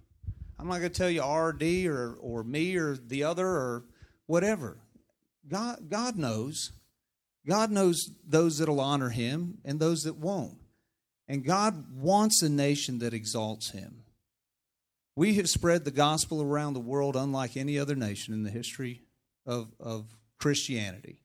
I'm 0.66 0.70
not 0.72 0.80
going 0.80 0.92
to 0.92 0.98
tell 0.98 1.12
you 1.12 1.24
RD 1.24 1.86
or, 1.86 2.16
or 2.20 2.44
me 2.44 2.76
or 2.76 2.96
the 2.96 3.24
other 3.24 3.46
or 3.46 3.84
whatever. 4.26 4.80
God, 5.48 5.92
God 5.92 6.18
knows. 6.18 6.72
God 7.46 7.70
knows 7.70 8.10
those 8.28 8.58
that'll 8.58 8.82
honor 8.82 9.10
him 9.10 9.60
and 9.64 9.80
those 9.80 10.06
that 10.06 10.18
won't. 10.18 10.58
And 11.28 11.46
God 11.46 11.96
wants 11.96 12.42
a 12.42 12.50
nation 12.50 12.98
that 13.00 13.14
exalts 13.14 13.70
him. 13.70 14.06
We 15.16 15.36
have 15.36 15.50
spread 15.50 15.86
the 15.86 15.92
gospel 15.92 16.42
around 16.42 16.74
the 16.74 16.80
world 16.80 17.16
unlike 17.16 17.56
any 17.56 17.78
other 17.78 17.96
nation 17.96 18.34
in 18.34 18.42
the 18.42 18.50
history 18.50 19.04
of, 19.46 19.68
of 19.80 20.18
Christianity. 20.40 21.20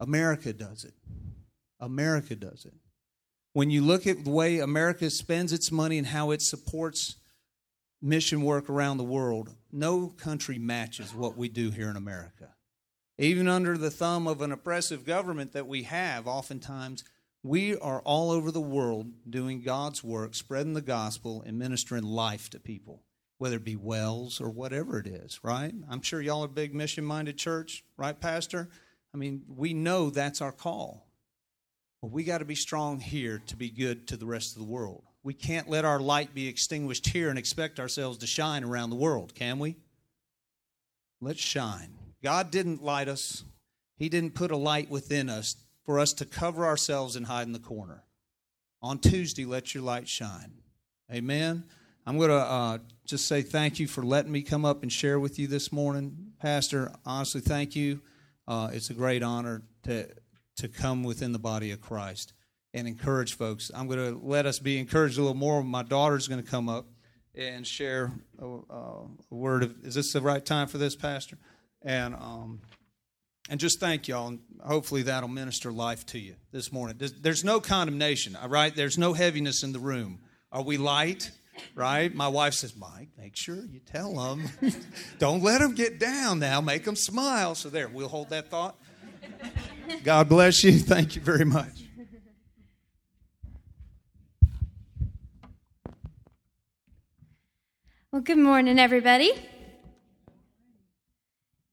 America 0.00 0.54
does 0.54 0.82
it. 0.82 0.94
America 1.78 2.34
does 2.34 2.64
it. 2.64 2.72
When 3.52 3.68
you 3.68 3.82
look 3.82 4.06
at 4.06 4.24
the 4.24 4.30
way 4.30 4.60
America 4.60 5.10
spends 5.10 5.52
its 5.52 5.70
money 5.70 5.98
and 5.98 6.06
how 6.06 6.30
it 6.30 6.40
supports 6.40 7.16
mission 8.06 8.42
work 8.42 8.70
around 8.70 8.98
the 8.98 9.04
world, 9.04 9.52
no 9.72 10.06
country 10.06 10.58
matches 10.58 11.12
what 11.12 11.36
we 11.36 11.48
do 11.48 11.70
here 11.70 11.90
in 11.90 11.96
America. 11.96 12.54
Even 13.18 13.48
under 13.48 13.76
the 13.76 13.90
thumb 13.90 14.28
of 14.28 14.40
an 14.40 14.52
oppressive 14.52 15.04
government 15.04 15.52
that 15.52 15.66
we 15.66 15.82
have, 15.82 16.28
oftentimes, 16.28 17.02
we 17.42 17.76
are 17.76 18.00
all 18.02 18.30
over 18.30 18.52
the 18.52 18.60
world 18.60 19.08
doing 19.28 19.60
God's 19.60 20.04
work, 20.04 20.36
spreading 20.36 20.74
the 20.74 20.82
gospel, 20.82 21.42
and 21.44 21.58
ministering 21.58 22.04
life 22.04 22.48
to 22.50 22.60
people, 22.60 23.02
whether 23.38 23.56
it 23.56 23.64
be 23.64 23.74
wells 23.74 24.40
or 24.40 24.50
whatever 24.50 25.00
it 25.00 25.08
is, 25.08 25.40
right? 25.42 25.74
I'm 25.90 26.02
sure 26.02 26.20
y'all 26.20 26.42
are 26.42 26.46
a 26.46 26.48
big 26.48 26.76
mission 26.76 27.04
minded 27.04 27.36
church, 27.36 27.84
right, 27.96 28.18
Pastor? 28.18 28.68
I 29.12 29.16
mean, 29.16 29.42
we 29.48 29.74
know 29.74 30.10
that's 30.10 30.40
our 30.40 30.52
call. 30.52 31.08
But 32.00 32.12
we 32.12 32.22
got 32.22 32.38
to 32.38 32.44
be 32.44 32.54
strong 32.54 33.00
here 33.00 33.42
to 33.46 33.56
be 33.56 33.70
good 33.70 34.06
to 34.08 34.16
the 34.16 34.26
rest 34.26 34.52
of 34.52 34.58
the 34.58 34.68
world. 34.68 35.02
We 35.26 35.34
can't 35.34 35.68
let 35.68 35.84
our 35.84 35.98
light 35.98 36.34
be 36.34 36.46
extinguished 36.46 37.08
here 37.08 37.30
and 37.30 37.36
expect 37.36 37.80
ourselves 37.80 38.18
to 38.18 38.28
shine 38.28 38.62
around 38.62 38.90
the 38.90 38.96
world, 38.96 39.34
can 39.34 39.58
we? 39.58 39.74
Let's 41.20 41.40
shine. 41.40 41.98
God 42.22 42.52
didn't 42.52 42.80
light 42.80 43.08
us, 43.08 43.42
He 43.96 44.08
didn't 44.08 44.36
put 44.36 44.52
a 44.52 44.56
light 44.56 44.88
within 44.88 45.28
us 45.28 45.56
for 45.84 45.98
us 45.98 46.12
to 46.12 46.26
cover 46.26 46.64
ourselves 46.64 47.16
and 47.16 47.26
hide 47.26 47.48
in 47.48 47.52
the 47.52 47.58
corner. 47.58 48.04
On 48.80 49.00
Tuesday, 49.00 49.44
let 49.44 49.74
your 49.74 49.82
light 49.82 50.06
shine. 50.06 50.52
Amen. 51.12 51.64
I'm 52.06 52.18
going 52.18 52.30
to 52.30 52.36
uh, 52.36 52.78
just 53.04 53.26
say 53.26 53.42
thank 53.42 53.80
you 53.80 53.88
for 53.88 54.04
letting 54.04 54.30
me 54.30 54.42
come 54.42 54.64
up 54.64 54.84
and 54.84 54.92
share 54.92 55.18
with 55.18 55.40
you 55.40 55.48
this 55.48 55.72
morning. 55.72 56.34
Pastor, 56.40 56.92
honestly, 57.04 57.40
thank 57.40 57.74
you. 57.74 58.00
Uh, 58.46 58.70
it's 58.72 58.90
a 58.90 58.94
great 58.94 59.24
honor 59.24 59.62
to, 59.86 60.08
to 60.58 60.68
come 60.68 61.02
within 61.02 61.32
the 61.32 61.40
body 61.40 61.72
of 61.72 61.80
Christ 61.80 62.32
and 62.76 62.86
encourage 62.86 63.34
folks. 63.34 63.70
I'm 63.74 63.88
going 63.88 63.98
to 63.98 64.20
let 64.22 64.44
us 64.44 64.58
be 64.58 64.78
encouraged 64.78 65.16
a 65.16 65.22
little 65.22 65.34
more. 65.34 65.64
My 65.64 65.82
daughter's 65.82 66.28
going 66.28 66.42
to 66.42 66.48
come 66.48 66.68
up 66.68 66.84
and 67.34 67.66
share 67.66 68.12
a, 68.38 68.46
a 68.46 69.06
word 69.30 69.62
of. 69.62 69.74
Is 69.82 69.94
this 69.94 70.12
the 70.12 70.20
right 70.20 70.44
time 70.44 70.68
for 70.68 70.76
this, 70.76 70.94
Pastor? 70.94 71.38
And 71.80 72.14
um, 72.14 72.60
and 73.48 73.58
just 73.58 73.80
thank 73.80 74.08
y'all. 74.08 74.28
And 74.28 74.40
hopefully 74.62 75.02
that'll 75.02 75.28
minister 75.28 75.72
life 75.72 76.04
to 76.06 76.18
you 76.18 76.34
this 76.52 76.70
morning. 76.70 76.96
There's, 76.98 77.44
no 77.44 77.60
condemnation, 77.60 78.36
right? 78.46 78.74
There's 78.74 78.98
no 78.98 79.14
heaviness 79.14 79.62
in 79.62 79.72
the 79.72 79.78
room. 79.78 80.18
Are 80.52 80.62
we 80.62 80.76
light? 80.76 81.30
Right? 81.74 82.14
My 82.14 82.28
wife 82.28 82.54
says, 82.54 82.76
Mike, 82.76 83.08
make 83.16 83.36
sure 83.36 83.56
you 83.56 83.80
tell 83.80 84.12
them. 84.14 84.50
Don't 85.18 85.42
let 85.42 85.60
them 85.60 85.74
get 85.74 85.98
down 85.98 86.40
now. 86.40 86.60
Make 86.60 86.84
them 86.84 86.96
smile. 86.96 87.54
So 87.54 87.70
there, 87.70 87.88
we'll 87.88 88.08
hold 88.08 88.30
that 88.30 88.50
thought. 88.50 88.76
God 90.02 90.28
bless 90.28 90.62
you. 90.64 90.72
Thank 90.78 91.14
you 91.14 91.22
very 91.22 91.46
much. 91.46 91.86
Well, 98.16 98.22
good 98.22 98.38
morning, 98.38 98.78
everybody. 98.78 99.30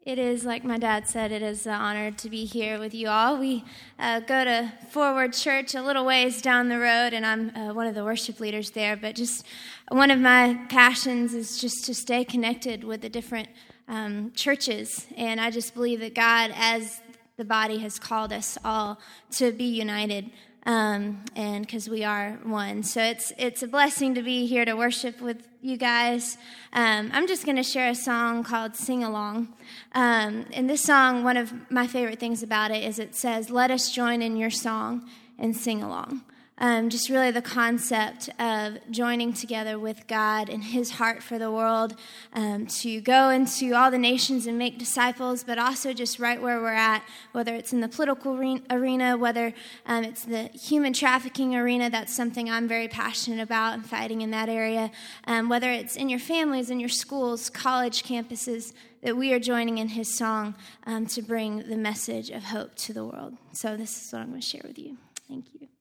It 0.01 0.19
is, 0.19 0.43
like 0.43 0.65
my 0.65 0.77
dad 0.77 1.08
said, 1.08 1.32
it 1.32 1.41
is 1.41 1.65
an 1.65 1.71
honor 1.71 2.12
to 2.12 2.29
be 2.29 2.43
here 2.43 2.77
with 2.79 2.93
you 2.93 3.08
all. 3.08 3.39
We 3.39 3.63
uh, 3.97 4.19
go 4.19 4.43
to 4.43 4.73
Forward 4.89 5.32
Church 5.32 5.73
a 5.73 5.82
little 5.82 6.03
ways 6.06 6.41
down 6.41 6.67
the 6.67 6.79
road, 6.79 7.13
and 7.13 7.25
I'm 7.25 7.56
uh, 7.56 7.73
one 7.73 7.88
of 7.88 7.95
the 7.95 8.03
worship 8.03 8.41
leaders 8.41 8.71
there. 8.71 8.97
But 8.97 9.15
just 9.15 9.45
one 9.88 10.12
of 10.12 10.19
my 10.19 10.60
passions 10.67 11.34
is 11.34 11.60
just 11.60 11.86
to 11.86 11.95
stay 11.95 12.25
connected 12.25 12.84
with 12.84 12.99
the 12.99 13.10
different 13.10 13.47
um, 13.88 14.34
churches. 14.36 15.08
And 15.15 15.39
I 15.39 15.49
just 15.49 15.73
believe 15.73 16.01
that 16.01 16.13
God, 16.13 16.51
as 16.58 16.99
the 17.38 17.45
body, 17.45 17.77
has 17.77 17.99
called 17.99 18.34
us 18.34 18.58
all 18.65 18.99
to 19.38 19.53
be 19.53 19.63
united 19.63 20.29
um, 20.65 21.23
and 21.36 21.65
because 21.65 21.89
we 21.89 22.04
are 22.04 22.39
one. 22.43 22.84
So 22.84 23.02
it's 23.02 23.34
it's 23.38 23.63
a 23.63 23.67
blessing 23.67 24.15
to 24.15 24.21
be 24.21 24.45
here 24.45 24.65
to 24.65 24.73
worship 24.76 25.21
with 25.21 25.47
you 25.62 25.78
guys. 25.78 26.38
Um, 26.71 27.10
I'm 27.13 27.28
just 27.28 27.45
going 27.45 27.58
to 27.58 27.63
share 27.63 27.89
a 27.89 27.95
song 27.95 28.43
called 28.43 28.76
"Sing 28.76 29.04
Along." 29.04 29.54
Um, 29.93 30.45
and 30.54 30.69
this 30.69 30.82
song, 30.82 31.23
one 31.23 31.38
of 31.38 31.54
my 31.69 31.88
favorite 31.88 32.19
things 32.19 32.43
about 32.43 32.71
it 32.71 32.84
is 32.84 32.99
it 32.99 33.15
says, 33.15 33.49
"Let 33.49 33.71
us 33.71 33.91
join 33.91 34.21
in 34.21 34.38
your 34.38 34.52
song 34.52 35.10
and 35.38 35.56
sing 35.56 35.84
along." 35.84 36.23
Um, 36.63 36.89
just 36.89 37.10
really 37.10 37.30
the 37.30 37.41
concept 37.41 38.30
of 38.39 38.78
joining 38.89 39.34
together 39.34 39.78
with 39.78 40.08
God 40.08 40.47
and 40.47 40.63
His 40.63 40.91
heart 40.91 41.21
for 41.21 41.38
the 41.38 41.52
world 41.52 41.93
um, 42.32 42.67
to 42.67 43.02
go 43.02 43.30
into 43.32 43.73
all 43.73 43.91
the 43.91 43.97
nations 43.97 44.47
and 44.47 44.58
make 44.58 44.80
disciples, 44.80 45.43
but 45.43 45.60
also 45.60 45.91
just 45.91 46.19
right 46.19 46.41
where 46.41 46.62
we're 46.62 46.71
at, 46.71 47.04
whether 47.34 47.54
it's 47.54 47.73
in 47.73 47.82
the 47.82 47.89
political 47.89 48.39
arena, 48.69 49.17
whether 49.17 49.54
um, 49.86 50.06
it's 50.06 50.23
the 50.23 50.43
human 50.54 50.93
trafficking 50.93 51.54
arena, 51.54 51.89
that's 51.89 52.15
something 52.15 52.49
I'm 52.49 52.69
very 52.69 52.88
passionate 52.88 53.41
about 53.41 53.73
and 53.73 53.86
fighting 53.86 54.21
in 54.21 54.32
that 54.32 54.47
area, 54.47 54.89
um, 55.28 55.49
whether 55.49 55.69
it's 55.69 55.97
in 55.97 56.08
your 56.08 56.19
families, 56.19 56.69
in 56.69 56.80
your 56.80 56.88
schools, 56.88 57.49
college 57.49 58.04
campuses. 58.04 58.71
That 59.02 59.17
we 59.17 59.34
are 59.34 59.39
joining 59.39 59.80
in 59.80 59.89
his 59.89 60.17
song 60.17 60.56
um, 60.86 61.08
to 61.08 61.21
bring 61.21 61.67
the 61.67 61.76
message 61.76 62.30
of 62.30 62.41
hope 62.41 62.73
to 62.76 62.93
the 62.93 63.04
world. 63.04 63.36
So, 63.52 63.76
this 63.76 64.02
is 64.02 64.13
what 64.13 64.21
I'm 64.21 64.30
going 64.30 64.39
to 64.39 64.47
share 64.47 64.62
with 64.63 64.80
you. 64.80 64.95
Thank 65.28 65.47
you. 65.60 65.72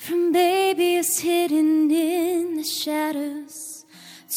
From 0.00 0.32
babies 0.32 1.20
hidden 1.20 1.90
in 1.90 2.56
the 2.56 2.64
shadows 2.64 3.84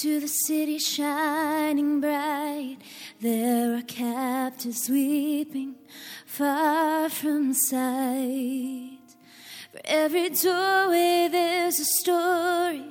to 0.02 0.20
the 0.20 0.28
city 0.28 0.78
shining 0.78 2.02
bright, 2.02 2.80
there 3.22 3.78
are 3.78 3.82
captives 3.82 4.90
weeping 4.90 5.76
far 6.26 7.08
from 7.10 7.54
sight. 7.54 8.93
For 9.74 9.82
every 9.86 10.30
doorway 10.30 11.30
there's 11.32 11.80
a 11.80 11.86
story, 11.86 12.86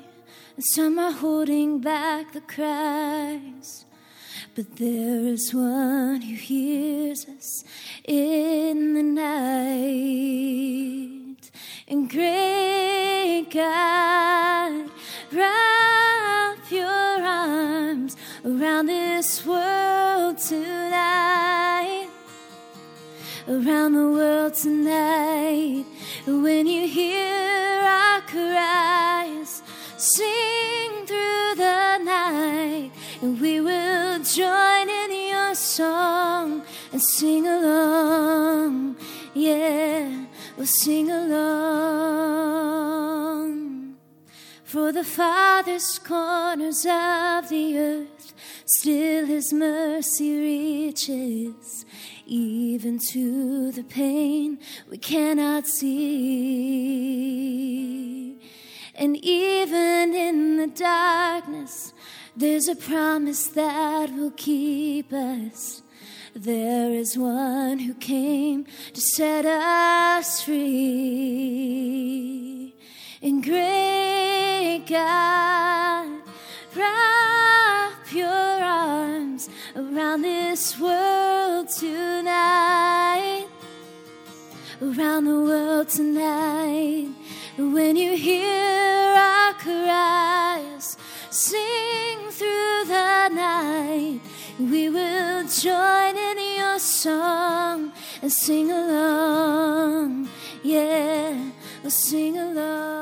and 0.56 0.64
some 0.74 0.98
are 0.98 1.12
holding 1.12 1.78
back 1.78 2.32
the 2.32 2.40
cries. 2.40 3.84
But 4.56 4.78
there 4.78 5.20
is 5.28 5.54
one 5.54 6.22
who 6.22 6.34
hears 6.34 7.24
us 7.28 7.62
in 8.04 8.94
the 8.94 9.02
night. 9.04 9.76
And 11.86 12.10
great 12.10 13.46
God, 13.52 14.90
wrap 15.30 16.68
your 16.68 17.22
arms 17.22 18.16
around 18.44 18.86
this 18.86 19.46
world 19.46 20.38
tonight. 20.38 22.08
around 23.48 23.94
the 23.94 24.08
world 24.08 24.54
tonight. 24.54 25.84
When 26.26 26.66
you 26.66 26.86
hear 26.86 27.80
our 27.80 28.20
cries, 28.22 29.62
sing 29.96 31.06
through 31.06 31.54
the 31.56 31.98
night, 31.98 32.90
and 33.20 33.40
we 33.40 33.60
will 33.60 34.22
join 34.22 34.88
in 34.88 35.30
your 35.30 35.54
song 35.54 36.62
and 36.92 37.02
sing 37.02 37.46
along. 37.46 38.96
Yeah, 39.34 40.26
we'll 40.56 40.66
sing 40.66 41.10
along. 41.10 42.02
For 44.64 44.92
the 44.92 45.04
farthest 45.04 46.04
corners 46.04 46.86
of 46.86 47.48
the 47.48 47.78
earth, 47.78 48.32
still 48.64 49.26
his 49.26 49.52
mercy 49.52 50.38
reaches 50.38 51.84
even 52.32 52.98
to 52.98 53.70
the 53.72 53.84
pain 53.84 54.58
we 54.88 54.96
cannot 54.96 55.66
see. 55.66 55.92
And 58.94 59.16
even 59.22 60.14
in 60.14 60.56
the 60.56 60.68
darkness, 60.68 61.92
there's 62.34 62.68
a 62.68 62.76
promise 62.76 63.48
that 63.48 64.10
will 64.14 64.30
keep 64.30 65.12
us. 65.12 65.82
There 66.34 66.92
is 66.92 67.18
one 67.18 67.80
who 67.80 67.92
came 67.94 68.64
to 68.94 69.00
set 69.00 69.44
us 69.44 70.40
free. 70.42 70.72
And 73.20 73.44
great 73.44 74.86
God, 74.88 76.21
wrap 76.76 78.12
your 78.12 78.28
arms 78.28 79.48
around 79.76 80.22
this 80.22 80.78
world 80.78 81.68
tonight. 81.68 83.46
Around 84.80 85.24
the 85.24 85.40
world 85.40 85.88
tonight. 85.88 87.08
When 87.56 87.96
you 87.96 88.16
hear 88.16 89.14
our 89.14 89.52
cries, 89.54 90.96
sing 91.30 92.18
through 92.30 92.84
the 92.86 93.28
night. 93.28 94.20
We 94.58 94.88
will 94.88 95.46
join 95.48 96.16
in 96.16 96.58
your 96.58 96.78
song 96.78 97.92
and 98.22 98.32
sing 98.32 98.70
along. 98.70 100.28
Yeah, 100.62 101.50
we'll 101.82 101.90
sing 101.90 102.38
along. 102.38 103.01